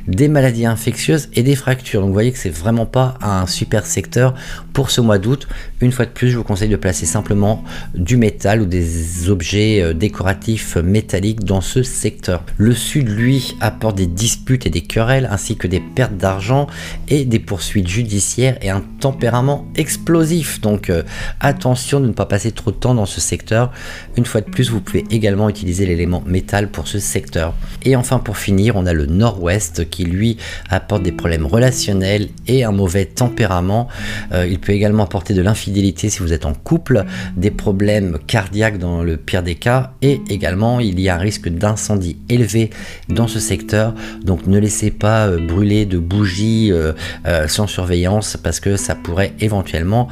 des 0.07 0.29
maladies 0.29 0.67
infectieuses 0.67 1.29
et 1.35 1.43
des 1.43 1.57
fractures. 1.57 2.01
Donc 2.01 2.09
vous 2.09 2.15
voyez 2.15 2.33
que 2.33 2.39
c'est 2.39 2.51
vraiment 2.51 2.87
pas 2.87 3.19
un 3.21 3.47
super 3.47 3.85
secteur 3.87 4.35
pour 4.73 4.91
ce 4.91 5.01
mois 5.01 5.19
d'août. 5.19 5.49
Une 5.81 5.93
fois 5.93 6.05
de 6.05 6.11
plus, 6.11 6.31
je 6.31 6.37
vous 6.37 6.45
conseille 6.45 6.69
de 6.69 6.77
placer 6.77 7.07
simplement 7.07 7.65
du 7.95 8.17
métal 8.17 8.61
des 8.67 9.31
objets 9.31 9.81
euh, 9.83 9.95
décoratifs 9.95 10.77
métalliques 10.77 11.45
dans 11.45 11.61
ce 11.61 11.83
secteur. 11.83 12.43
Le 12.59 12.75
sud, 12.75 13.09
lui, 13.09 13.57
apporte 13.61 13.97
des 13.97 14.07
disputes 14.07 14.67
et 14.67 14.71
des 14.71 14.83
querelles, 14.83 15.29
ainsi 15.31 15.57
que 15.57 15.67
des 15.67 15.81
pertes 15.81 16.17
d'argent 16.17 16.67
et 17.09 17.25
des 17.25 17.39
poursuites 17.39 17.89
judiciaires 17.89 18.59
et 18.63 18.71
un 18.71 18.83
tempérament 19.01 19.67
explosif. 19.77 20.61
Donc 20.61 20.91
euh, 20.91 21.03
attention 21.41 22.01
de 22.01 22.09
ne 22.09 22.13
pas 22.13 22.27
passer 22.27 22.53
trop 22.53 22.71
de 22.71 22.77
temps 22.77 22.95
dans 22.95 23.07
ce 23.07 23.21
secteur. 23.21 23.73
Une 24.17 24.27
fois 24.27 24.41
de 24.41 24.51
plus, 24.51 24.71
vous 24.71 24.81
pouvez 24.81 25.05
également 25.11 25.49
utiliser 25.49 25.87
l'élément 25.87 26.23
métal 26.27 26.71
pour 26.71 26.89
ce 26.89 26.99
secteur. 26.99 27.55
Et 27.85 27.97
enfin, 27.97 28.19
pour 28.19 28.37
finir, 28.37 28.77
on 28.77 28.87
a 28.87 28.93
le 28.93 29.07
nord-ouest 29.07 29.89
qui, 29.89 30.05
lui, 30.05 30.37
apporte 30.69 31.03
des 31.03 31.13
problèmes 31.13 31.47
relationnels 31.47 32.29
et 32.47 32.65
un 32.65 32.73
mauvais 32.73 33.05
tempérament. 33.05 33.89
Euh, 34.33 34.47
il 34.47 34.59
peut 34.59 34.73
également 34.73 35.05
apporter 35.05 35.35
de 35.35 35.43
l'infidélité 35.43 36.09
si 36.09 36.19
vous 36.21 36.33
êtes 36.33 36.47
en 36.47 36.55
couple, 36.55 37.05
des 37.37 37.51
problèmes 37.51 38.19
cardiaques 38.27 38.56
dans 38.57 39.03
le 39.03 39.19
pire 39.19 39.43
des 39.43 39.55
cas 39.55 39.93
et 40.01 40.21
également 40.31 40.81
il 40.81 40.99
y 40.99 41.11
a 41.11 41.17
un 41.17 41.19
risque 41.19 41.49
d'incendie 41.49 42.17
élevé 42.31 42.71
dans 43.09 43.29
ce 43.29 43.39
secteur. 43.39 43.95
Donc 44.25 44.47
ne 44.47 44.59
laissez 44.59 44.91
pas 44.91 45.27
euh, 45.27 45.39
brûler 45.39 45.85
de 45.85 45.99
bougies 45.99 46.73
euh, 46.73 46.93
euh, 47.27 47.49
sans 47.49 47.67
surveillance 47.67 48.39
parce 48.43 48.61
que 48.61 48.77
ça 48.77 48.95
pourrait 48.95 49.35
éventuellement 49.41 50.09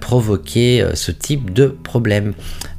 provoquer 0.00 0.86
ce 0.94 1.10
type 1.10 1.52
de 1.52 1.66
problème 1.66 2.34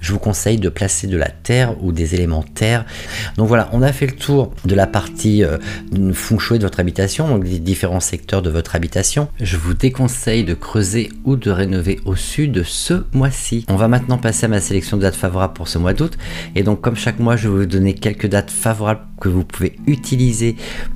je 0.05 0.13
vous 0.13 0.19
conseille 0.19 0.57
de 0.57 0.69
placer 0.69 1.07
de 1.07 1.17
la 1.17 1.29
terre 1.29 1.75
ou 1.83 1.91
des 1.91 2.15
éléments 2.15 2.43
terre 2.43 2.85
donc 3.37 3.47
voilà 3.47 3.69
on 3.73 3.81
a 3.81 3.91
fait 3.91 4.07
le 4.07 4.15
tour 4.15 4.53
de 4.65 4.75
la 4.75 4.87
partie 4.87 5.43
feng 6.13 6.39
shui 6.39 6.59
de 6.59 6.63
votre 6.63 6.79
habitation 6.79 7.27
donc 7.27 7.43
des 7.43 7.59
différents 7.59 7.99
secteurs 7.99 8.41
de 8.41 8.49
votre 8.49 8.75
habitation 8.75 9.27
je 9.41 9.57
vous 9.57 9.73
déconseille 9.73 10.43
de 10.43 10.53
creuser 10.53 11.09
ou 11.23 11.35
de 11.35 11.49
rénover 11.49 11.99
au 12.05 12.15
sud 12.15 12.63
ce 12.63 13.05
mois-ci 13.13 13.65
on 13.67 13.75
va 13.75 13.87
maintenant 13.87 14.17
passer 14.17 14.45
à 14.45 14.49
ma 14.49 14.61
sélection 14.61 14.97
de 14.97 15.01
dates 15.01 15.15
favorables 15.15 15.53
pour 15.53 15.67
ce 15.67 15.77
mois 15.77 15.93
d'août. 15.93 16.17
Et 16.55 16.63
donc 16.63 16.81
comme 16.81 16.95
chaque 16.95 17.19
mois, 17.19 17.35
je 17.35 17.47
vais 17.47 17.55
vous 17.55 17.65
donner 17.65 17.93
quelques 17.93 18.27
dates 18.27 18.51
favorables 18.51 19.01
que 19.19 19.29
vous 19.29 19.43
pouvez 19.43 19.77
utiliser 19.87 20.55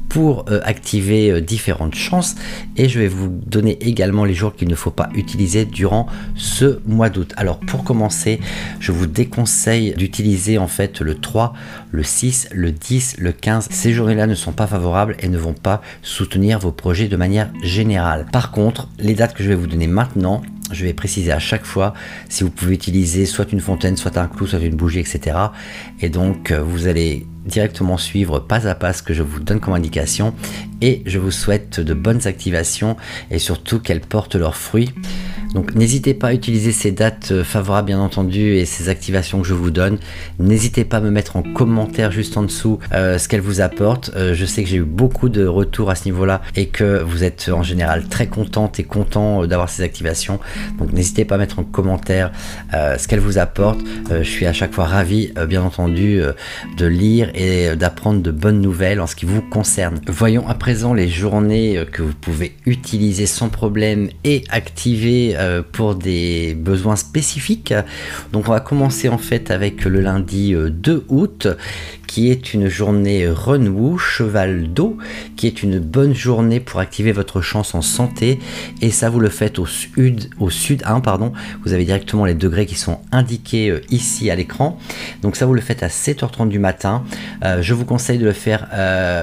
pour 0.10 0.46
euh, 0.50 0.60
activer 0.64 1.32
euh, 1.32 1.40
différentes 1.40 1.96
chances. 1.96 2.36
Et 2.76 2.90
je 2.90 3.00
vais 3.00 3.08
vous 3.08 3.28
donner 3.28 3.78
également 3.82 4.26
les 4.26 4.34
jours 4.34 4.56
qu'il 4.56 4.68
ne 4.68 4.76
faut 4.76 4.92
pas 4.92 5.10
utiliser 5.14 5.66
durant 5.66 6.08
ce 6.36 6.80
mois 6.86 7.10
d'août. 7.10 7.34
Alors 7.38 7.60
pour 7.60 7.84
commencer, 7.84 8.40
je 8.80 8.92
vous 8.92 8.99
déconseille 9.06 9.94
d'utiliser 9.96 10.58
en 10.58 10.68
fait 10.68 11.02
le 11.02 11.16
3, 11.16 11.54
le 11.92 12.04
6, 12.04 12.50
le 12.54 12.72
10, 12.72 13.16
le 13.20 13.32
15. 13.32 13.68
Ces 13.70 13.94
journées-là 13.94 14.28
ne 14.28 14.36
sont 14.36 14.52
pas 14.52 14.68
favorables 14.68 15.16
et 15.20 15.28
ne 15.28 15.38
vont 15.38 15.54
pas 15.54 15.82
soutenir 16.02 16.60
vos 16.60 16.72
projets 16.72 17.08
de 17.08 17.18
manière 17.18 17.50
générale. 17.64 18.26
Par 18.32 18.52
contre, 18.52 18.88
les 19.00 19.14
dates 19.14 19.34
que 19.34 19.44
je 19.44 19.50
vais 19.50 19.56
vous 19.56 19.68
donner 19.68 19.88
maintenant, 19.88 20.42
je 20.72 20.86
vais 20.86 20.94
préciser 20.94 21.32
à 21.32 21.40
chaque 21.40 21.66
fois 21.66 21.94
si 22.30 22.44
vous 22.44 22.52
pouvez 22.52 22.76
utiliser 22.76 23.26
soit 23.26 23.52
une 23.52 23.60
fontaine, 23.60 23.98
soit 23.98 24.18
un 24.18 24.28
clou, 24.28 24.48
soit 24.48 24.60
une 24.60 24.76
bougie, 24.76 25.00
etc. 25.00 25.38
Et 26.02 26.10
donc 26.10 26.52
euh, 26.52 26.62
vous 26.62 26.88
allez 26.88 27.26
directement 27.50 27.98
suivre 27.98 28.40
pas 28.40 28.68
à 28.68 28.76
pas 28.76 28.94
ce 28.94 29.04
que 29.04 29.14
je 29.14 29.24
vous 29.24 29.40
donne 29.40 29.60
comme 29.60 29.74
indication 29.74 30.34
et 30.82 31.02
je 31.06 31.20
vous 31.20 31.32
souhaite 31.32 31.80
de 31.80 31.94
bonnes 31.94 32.28
activations 32.28 32.96
et 33.32 33.40
surtout 33.40 33.80
qu'elles 33.80 34.02
portent 34.02 34.36
leurs 34.36 34.56
fruits. 34.56 34.94
Donc 35.54 35.74
n'hésitez 35.74 36.14
pas 36.14 36.28
à 36.28 36.34
utiliser 36.34 36.72
ces 36.72 36.92
dates 36.92 37.32
euh, 37.32 37.44
favorables 37.44 37.88
bien 37.88 38.00
entendu 38.00 38.56
et 38.56 38.66
ces 38.66 38.90
activations 38.90 39.42
que 39.42 39.48
je 39.48 39.56
vous 39.56 39.72
donne. 39.72 39.98
N'hésitez 40.38 40.86
pas 40.86 40.98
à 40.98 41.02
me 41.02 41.10
mettre 41.10 41.38
en 41.38 41.42
commentaire 41.42 42.12
juste 42.12 42.38
en 42.38 42.44
dessous 42.44 42.80
euh, 42.94 43.18
ce 43.18 43.28
qu'elles 43.28 43.42
vous 43.42 43.62
apportent. 43.62 44.12
Euh, 44.16 44.36
je 44.36 44.46
sais 44.46 44.64
que 44.64 44.70
j'ai 44.70 44.78
eu 44.78 44.84
beaucoup 44.84 45.28
de 45.28 45.46
retours 45.46 45.90
à 45.90 45.96
ce 45.96 46.06
niveau-là 46.06 46.42
et 46.56 46.68
que 46.68 47.02
vous 47.02 47.24
êtes 47.24 47.50
en 47.52 47.64
général 47.64 48.08
très 48.08 48.28
contente 48.28 48.80
et 48.80 48.84
content 48.84 49.48
d'avoir 49.48 49.70
ces 49.70 49.82
activations. 49.82 50.40
Donc 50.78 50.94
n'hésitez 50.94 51.26
pas 51.26 51.36
à 51.36 51.38
mettre 51.40 51.58
en 51.60 51.64
commentaire 51.64 52.32
ce 52.72 53.08
qu'elles 53.08 53.20
vous 53.20 53.38
apportent. 53.38 53.82
je 54.10 54.24
suis 54.24 54.46
à 54.46 54.54
chaque 54.54 54.74
fois 54.74 54.86
ravi 54.86 55.32
bien 55.48 55.64
entendu 55.64 56.22
de 56.78 56.86
lire 56.86 57.32
et 57.40 57.76
d'apprendre 57.76 58.22
de 58.22 58.32
bonnes 58.32 58.62
nouvelles 58.62 59.00
en 59.00 59.08
ce 59.08 59.16
qui 59.16 59.26
vous 59.26 59.42
concerne. 59.42 60.02
Voyons 60.08 60.48
à 60.48 60.54
présent 60.54 60.94
les 60.94 61.08
journées 61.08 61.86
que 61.92 62.02
vous 62.02 62.14
pouvez 62.14 62.56
utiliser 62.66 63.26
sans 63.26 63.50
problème 63.50 64.10
et 64.24 64.44
activer 64.50 65.36
euh, 65.38 65.64
pour 65.64 65.96
des 65.96 66.54
besoins 66.54 66.98
spécifiques. 66.98 67.74
Donc 68.34 68.48
on 68.48 68.52
va 68.52 68.60
commencer 68.60 69.10
en 69.10 69.18
fait 69.18 69.52
avec 69.52 69.86
le 69.86 70.02
lundi 70.02 70.54
2 70.54 70.92
euh, 70.92 71.06
août 71.08 71.48
qui 72.10 72.32
est 72.32 72.56
une 72.56 72.70
journée 72.70 73.30
renouveau 73.30 74.00
cheval 74.00 74.74
d'eau, 74.74 74.98
qui 75.36 75.46
est 75.46 75.62
une 75.62 75.78
bonne 75.78 76.16
journée 76.16 76.60
pour 76.60 76.80
activer 76.80 77.12
votre 77.12 77.40
chance 77.40 77.76
en 77.76 77.84
santé. 77.84 78.40
Et 78.82 78.90
ça, 78.90 79.12
vous 79.12 79.20
le 79.20 79.30
faites 79.30 79.60
au 79.60 79.68
sud, 79.68 80.32
au 80.40 80.50
sud 80.50 80.82
1, 80.88 81.02
pardon. 81.02 81.34
Vous 81.64 81.72
avez 81.72 81.86
directement 81.86 82.26
les 82.26 82.34
degrés 82.34 82.66
qui 82.66 82.74
sont 82.74 82.98
indiqués 83.12 83.70
euh, 83.70 83.82
ici 83.92 84.32
à 84.32 84.36
l'écran. 84.36 84.80
Donc 85.22 85.36
ça, 85.36 85.46
vous 85.46 85.54
le 85.54 85.62
faites 85.62 85.84
à 85.84 85.88
7h30 85.88 86.50
du 86.50 86.58
matin. 86.58 87.04
je 87.62 87.74
vous 87.76 87.86
conseille 87.86 88.18
de 88.18 88.26
le 88.26 88.34
faire 88.34 88.68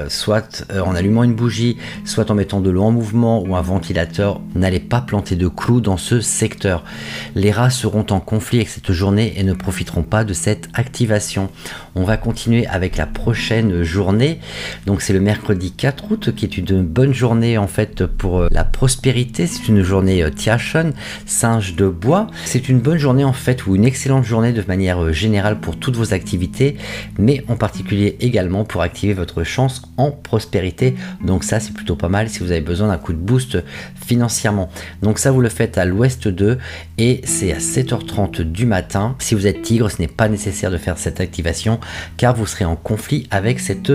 soit 0.09 0.65
en 0.73 0.95
allumant 0.95 1.25
une 1.25 1.35
bougie, 1.35 1.77
soit 2.05 2.31
en 2.31 2.35
mettant 2.35 2.61
de 2.61 2.71
l'eau 2.71 2.85
en 2.85 2.93
mouvement 2.93 3.43
ou 3.43 3.57
un 3.57 3.63
ventilateur. 3.63 4.41
N'allez 4.55 4.81
pas 4.81 5.01
planter 5.01 5.35
de 5.35 5.49
clous 5.49 5.81
dans 5.81 5.97
ce 5.97 6.21
secteur. 6.21 6.85
Les 7.35 7.51
rats 7.51 7.71
seront 7.71 8.07
en 8.11 8.21
conflit 8.21 8.59
avec 8.59 8.69
cette 8.69 8.93
journée 8.93 9.35
et 9.37 9.43
ne 9.43 9.55
profiteront 9.55 10.05
pas 10.05 10.23
de 10.23 10.35
cette 10.35 10.69
activation. 10.75 11.51
On 11.99 12.05
va 12.05 12.19
continuer 12.19 12.67
avec 12.67 12.99
la 12.99 13.07
prochaine 13.07 13.83
journée. 13.83 14.39
Donc 14.85 15.01
c'est 15.01 15.15
le 15.15 15.21
mercredi 15.21 15.73
4 15.73 16.13
août 16.13 16.35
qui 16.37 16.45
est 16.45 16.59
une 16.59 16.83
bonne 16.83 17.15
journée 17.15 17.57
en 17.57 17.67
fait 17.67 18.05
pour 18.05 18.41
euh, 18.41 18.49
la 18.51 18.65
prospérité. 18.65 19.47
C'est 19.47 19.67
une 19.69 19.81
journée 19.81 20.23
euh, 20.23 20.29
Tiachon, 20.29 20.93
singe 21.25 21.75
de 21.75 21.89
bois. 21.89 22.27
C'est 22.45 22.69
une 22.69 22.81
bonne 22.81 22.99
journée 22.99 23.25
en 23.25 23.33
fait 23.33 23.67
ou 23.67 23.77
une 23.77 23.87
excellente 23.87 24.25
journée 24.25 24.53
de 24.53 24.63
manière 24.69 25.03
euh, 25.03 25.13
générale 25.13 25.59
pour 25.59 25.79
toutes 25.79 25.97
vos 25.97 26.13
activités, 26.13 26.77
mais 27.19 27.43
en 27.49 27.57
particulier 27.57 28.19
également 28.21 28.67
pour 28.67 28.83
activer 28.83 29.15
votre 29.15 29.43
chance 29.43 29.81
en 29.97 30.11
prospérité. 30.11 30.97
Donc 31.25 31.45
ça 31.45 31.61
c'est 31.61 31.73
plutôt 31.73 31.97
pas 31.97 32.11
mal 32.11 32.29
si 32.29 32.41
vous 32.41 32.51
avez 32.51 32.61
besoin 32.61 32.89
d'un 32.89 32.99
coup 32.99 33.15
de 33.15 33.19
boost 33.19 33.57
financièrement. 34.07 34.69
Donc 35.01 35.19
ça 35.19 35.31
vous 35.31 35.41
le 35.41 35.49
faites 35.49 35.79
à 35.79 35.87
l'ouest 35.87 36.29
2 36.29 36.59
et 36.99 37.23
c'est 37.25 37.55
à 37.55 37.59
7h30 37.59 38.43
du 38.43 38.67
matin. 38.67 39.17
Si 39.19 39.35
vous 39.35 39.47
êtes 39.47 39.63
tigre, 39.63 39.91
ce 39.91 40.03
n'est 40.03 40.09
pas 40.09 40.29
nécessaire 40.29 40.71
de 40.71 40.77
faire 40.77 40.99
cette 40.99 41.21
activation 41.21 41.81
car 42.17 42.35
vous 42.35 42.47
serez 42.47 42.65
en 42.65 42.77
conflit 42.77 43.27
avec 43.31 43.61
cette 43.61 43.93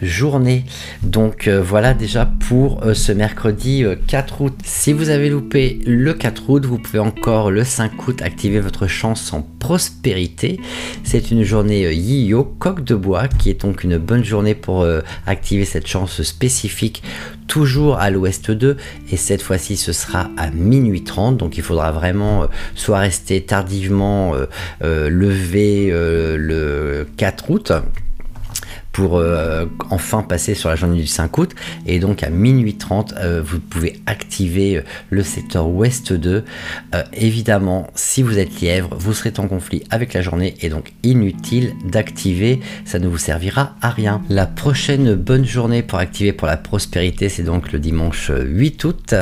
journée. 0.00 0.64
Donc 1.02 1.46
euh, 1.46 1.62
voilà 1.62 1.94
déjà 1.94 2.26
pour 2.26 2.82
euh, 2.82 2.94
ce 2.94 3.12
mercredi 3.12 3.84
4 4.06 4.40
août. 4.40 4.54
Si 4.64 4.92
vous 4.92 5.10
avez 5.10 5.30
loupé 5.30 5.78
le 5.86 6.12
4 6.12 6.50
août, 6.50 6.66
vous 6.66 6.78
pouvez 6.78 6.98
encore 6.98 7.50
le 7.50 7.62
5 7.62 8.08
août 8.08 8.22
activer 8.22 8.60
votre 8.60 8.86
chance 8.86 9.32
en 9.32 9.42
prospérité. 9.42 10.58
C'est 11.04 11.30
une 11.30 11.44
journée 11.44 11.92
Yio, 11.92 12.44
coq 12.44 12.82
de 12.82 12.94
bois, 12.94 13.28
qui 13.28 13.50
est 13.50 13.60
donc 13.60 13.84
une 13.84 13.98
bonne 13.98 14.24
journée 14.24 14.54
pour 14.54 14.86
activer 15.26 15.64
cette 15.64 15.86
chance 15.86 16.22
spécifique 16.22 17.02
toujours 17.52 17.98
à 17.98 18.08
l'ouest 18.08 18.50
2 18.50 18.78
et 19.10 19.16
cette 19.18 19.42
fois-ci 19.42 19.76
ce 19.76 19.92
sera 19.92 20.30
à 20.38 20.50
minuit 20.50 21.04
30 21.04 21.36
donc 21.36 21.58
il 21.58 21.62
faudra 21.62 21.92
vraiment 21.92 22.44
euh, 22.44 22.46
soit 22.74 23.00
rester 23.00 23.42
tardivement 23.42 24.34
euh, 24.34 24.46
euh, 24.82 25.10
levé 25.10 25.90
le 25.92 27.06
4 27.18 27.50
août 27.50 27.72
pour 28.92 29.16
euh, 29.16 29.64
enfin 29.90 30.22
passer 30.22 30.54
sur 30.54 30.68
la 30.68 30.76
journée 30.76 31.00
du 31.00 31.06
5 31.06 31.36
août. 31.38 31.54
Et 31.86 31.98
donc 31.98 32.22
à 32.22 32.30
minuit 32.30 32.76
30, 32.76 33.14
euh, 33.16 33.42
vous 33.44 33.58
pouvez 33.58 34.00
activer 34.06 34.76
euh, 34.76 34.82
le 35.10 35.22
secteur 35.22 35.68
Ouest 35.68 36.12
2. 36.12 36.44
évidemment, 37.14 37.86
si 37.94 38.22
vous 38.22 38.38
êtes 38.38 38.60
lièvre, 38.60 38.94
vous 38.98 39.14
serez 39.14 39.32
en 39.38 39.48
conflit 39.48 39.82
avec 39.90 40.12
la 40.12 40.20
journée 40.20 40.54
et 40.60 40.68
donc 40.68 40.92
inutile 41.02 41.72
d'activer. 41.84 42.60
Ça 42.84 42.98
ne 42.98 43.08
vous 43.08 43.18
servira 43.18 43.76
à 43.80 43.90
rien. 43.90 44.22
La 44.28 44.46
prochaine 44.46 45.14
bonne 45.14 45.46
journée 45.46 45.82
pour 45.82 45.98
activer 45.98 46.32
pour 46.32 46.46
la 46.46 46.58
prospérité, 46.58 47.28
c'est 47.28 47.42
donc 47.42 47.72
le 47.72 47.78
dimanche 47.78 48.30
8 48.30 48.84
août. 48.84 49.14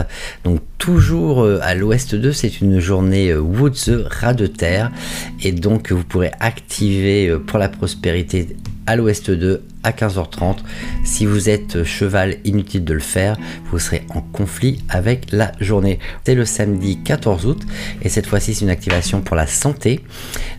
Donc 0.44 0.60
toujours 0.78 1.46
à 1.62 1.74
l'ouest 1.74 2.14
2, 2.14 2.32
c'est 2.32 2.60
une 2.60 2.80
journée 2.80 3.34
Woods 3.34 4.06
ras 4.06 4.34
de 4.34 4.46
terre. 4.46 4.90
Et 5.42 5.52
donc 5.52 5.92
vous 5.92 6.04
pourrez 6.04 6.32
activer 6.40 7.36
pour 7.46 7.58
la 7.58 7.68
prospérité 7.68 8.48
à 8.90 8.96
l'ouest 8.96 9.30
2 9.30 9.62
à 9.82 9.92
15h30. 9.92 10.58
Si 11.04 11.26
vous 11.26 11.48
êtes 11.48 11.84
cheval, 11.84 12.36
inutile 12.44 12.84
de 12.84 12.94
le 12.94 13.00
faire, 13.00 13.36
vous 13.70 13.78
serez 13.78 14.02
en 14.10 14.20
conflit 14.20 14.82
avec 14.88 15.32
la 15.32 15.52
journée. 15.60 15.98
C'est 16.24 16.34
le 16.34 16.44
samedi 16.44 16.98
14 17.02 17.46
août 17.46 17.62
et 18.02 18.08
cette 18.08 18.26
fois-ci 18.26 18.54
c'est 18.54 18.64
une 18.64 18.70
activation 18.70 19.20
pour 19.20 19.36
la 19.36 19.46
santé. 19.46 20.00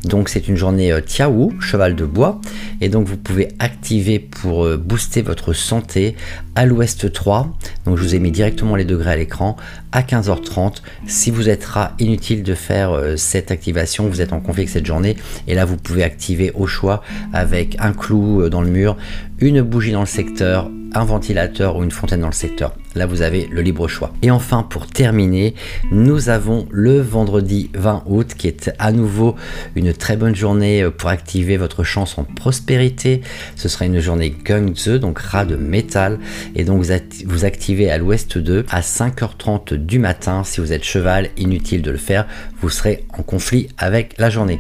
Donc 0.04 0.30
c'est 0.30 0.48
une 0.48 0.58
journée 0.58 0.92
euh, 0.92 1.02
Tiaou, 1.02 1.54
cheval 1.60 1.96
de 1.96 2.06
bois 2.06 2.42
et 2.80 2.90
donc 2.90 3.08
vous 3.08 3.18
pouvez 3.18 3.50
activer 3.60 4.20
pour 4.20 4.66
euh, 4.66 4.78
booster 4.78 5.22
votre 5.22 5.54
santé 5.54 6.16
à 6.56 6.66
l'ouest 6.66 7.12
3. 7.12 7.56
Donc 7.86 7.98
je 7.98 8.04
vous 8.04 8.16
ai 8.16 8.20
mis 8.20 8.32
directement 8.32 8.76
les 8.76 8.86
degrés 8.86 9.12
à 9.12 9.16
l'écran 9.16 9.56
à 9.92 10.02
15h30. 10.02 10.82
Si 11.06 11.32
vous 11.32 11.50
êtes 11.50 11.66
rat, 11.66 11.94
inutile 12.00 12.44
de 12.44 12.56
faire 12.56 12.92
euh, 12.92 13.18
cette 13.18 13.52
activation, 13.52 14.08
vous 14.08 14.22
êtes 14.22 14.34
en 14.34 14.40
conflit 14.40 14.62
avec 14.62 14.70
cette 14.70 14.86
journée 14.86 15.16
et 15.48 15.54
là 15.54 15.66
vous 15.66 15.78
pouvez 15.78 16.04
activer 16.04 16.52
au 16.56 16.66
choix 16.66 17.04
avec 17.34 17.76
un 17.80 17.94
clou 17.94 18.50
dans 18.50 18.62
le 18.62 18.70
mur 18.70 18.98
une 19.39 19.62
bougie 19.62 19.91
dans 19.91 20.02
le 20.02 20.06
secteur, 20.06 20.69
un 20.93 21.06
ventilateur 21.06 21.78
ou 21.78 21.84
une 21.84 21.91
fontaine 21.91 22.21
dans 22.21 22.28
le 22.28 22.34
secteur. 22.34 22.76
Là, 22.95 23.06
vous 23.06 23.21
avez 23.21 23.47
le 23.50 23.62
libre 23.62 23.88
choix. 23.88 24.12
Et 24.21 24.30
enfin, 24.30 24.63
pour 24.63 24.88
terminer, 24.88 25.56
nous 25.91 26.28
avons 26.28 26.67
le 26.69 27.00
vendredi 27.00 27.69
20 27.74 28.04
août 28.08 28.34
qui 28.38 28.47
est 28.47 28.71
à 28.80 28.91
nouveau 28.91 29.36
une 29.76 29.93
très 29.93 30.17
bonne 30.17 30.36
journée 30.36 30.86
pour 30.97 31.10
activer 31.10 31.56
votre 31.56 31.84
chance 31.84 32.17
en 32.17 32.26
prospérité. 32.26 33.21
Ce 33.56 33.69
sera 33.69 33.86
une 33.86 34.00
journée 34.00 34.36
Gungze, 34.43 34.89
donc 35.00 35.19
rat 35.19 35.45
de 35.45 35.56
métal. 35.56 36.19
Et 36.56 36.65
donc, 36.65 36.84
vous 37.26 37.45
activez 37.45 37.89
à 37.89 37.97
l'ouest 37.97 38.38
2 38.38 38.65
à 38.69 38.82
5h30 38.82 39.76
du 39.76 39.97
matin. 39.97 40.43
Si 40.43 40.60
vous 40.60 40.74
êtes 40.74 40.84
cheval, 40.84 41.30
inutile 41.38 41.82
de 41.82 41.91
le 41.91 41.97
faire, 41.97 42.28
vous 42.60 42.69
serez 42.69 43.06
en 43.17 43.24
conflit 43.24 43.69
avec 43.78 44.15
la 44.17 44.30
journée. 44.30 44.60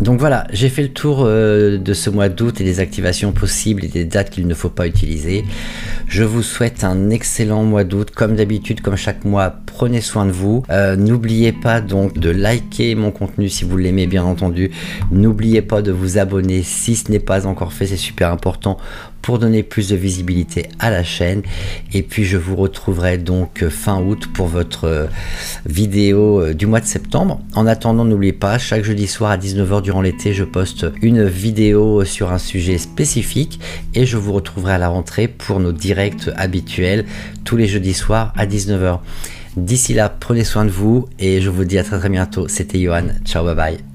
Donc 0.00 0.18
voilà, 0.18 0.46
j'ai 0.52 0.68
fait 0.68 0.82
le 0.82 0.92
tour 0.92 1.20
euh, 1.20 1.78
de 1.78 1.92
ce 1.94 2.10
mois 2.10 2.28
d'août 2.28 2.60
et 2.60 2.64
des 2.64 2.80
activations 2.80 3.30
possibles 3.30 3.84
et 3.84 3.88
des 3.88 4.04
dates 4.04 4.30
qu'il 4.30 4.46
ne 4.46 4.54
faut 4.54 4.68
pas 4.68 4.88
utiliser. 4.88 5.44
Je 6.08 6.24
vous 6.24 6.42
souhaite 6.42 6.82
un 6.82 7.10
excellent 7.10 7.62
mois 7.62 7.84
d'août. 7.84 8.10
Comme 8.10 8.34
d'habitude, 8.34 8.80
comme 8.80 8.96
chaque 8.96 9.24
mois, 9.24 9.54
prenez 9.66 10.00
soin 10.00 10.26
de 10.26 10.32
vous. 10.32 10.64
Euh, 10.70 10.96
n'oubliez 10.96 11.52
pas 11.52 11.80
donc 11.80 12.18
de 12.18 12.30
liker 12.30 12.96
mon 12.96 13.12
contenu 13.12 13.48
si 13.48 13.64
vous 13.64 13.76
l'aimez 13.76 14.08
bien 14.08 14.24
entendu. 14.24 14.72
N'oubliez 15.12 15.62
pas 15.62 15.80
de 15.80 15.92
vous 15.92 16.18
abonner 16.18 16.62
si 16.62 16.96
ce 16.96 17.12
n'est 17.12 17.20
pas 17.20 17.46
encore 17.46 17.72
fait, 17.72 17.86
c'est 17.86 17.96
super 17.96 18.32
important 18.32 18.78
pour 19.24 19.38
donner 19.38 19.62
plus 19.62 19.88
de 19.88 19.96
visibilité 19.96 20.66
à 20.78 20.90
la 20.90 21.02
chaîne. 21.02 21.42
Et 21.94 22.02
puis 22.02 22.24
je 22.24 22.36
vous 22.36 22.56
retrouverai 22.56 23.16
donc 23.16 23.66
fin 23.68 23.98
août 24.02 24.28
pour 24.34 24.48
votre 24.48 24.84
euh, 24.84 25.06
vidéo 25.64 26.42
euh, 26.42 26.52
du 26.52 26.66
mois 26.66 26.80
de 26.80 26.84
septembre. 26.84 27.40
En 27.54 27.66
attendant, 27.66 28.04
n'oubliez 28.04 28.34
pas, 28.34 28.58
chaque 28.58 28.84
jeudi 28.84 29.06
soir 29.06 29.30
à 29.30 29.38
19h 29.38 29.80
durant 29.80 30.02
l'été, 30.02 30.34
je 30.34 30.44
poste 30.44 30.86
une 31.00 31.24
vidéo 31.24 32.04
sur 32.04 32.32
un 32.32 32.38
sujet 32.38 32.76
spécifique 32.76 33.60
et 33.94 34.04
je 34.04 34.18
vous 34.18 34.34
retrouverai 34.34 34.74
à 34.74 34.78
la 34.78 34.88
rentrée 34.88 35.26
pour 35.26 35.58
nos 35.58 35.72
directs 35.72 36.28
habituels 36.36 37.06
tous 37.44 37.56
les 37.56 37.66
jeudis 37.66 37.94
soirs 37.94 38.34
à 38.36 38.44
19h. 38.44 39.00
D'ici 39.56 39.94
là, 39.94 40.10
prenez 40.10 40.44
soin 40.44 40.66
de 40.66 40.70
vous 40.70 41.08
et 41.18 41.40
je 41.40 41.48
vous 41.48 41.64
dis 41.64 41.78
à 41.78 41.84
très 41.84 41.98
très 41.98 42.10
bientôt. 42.10 42.46
C'était 42.48 42.78
Johan. 42.78 43.06
Ciao, 43.24 43.42
bye 43.42 43.54
bye. 43.54 43.93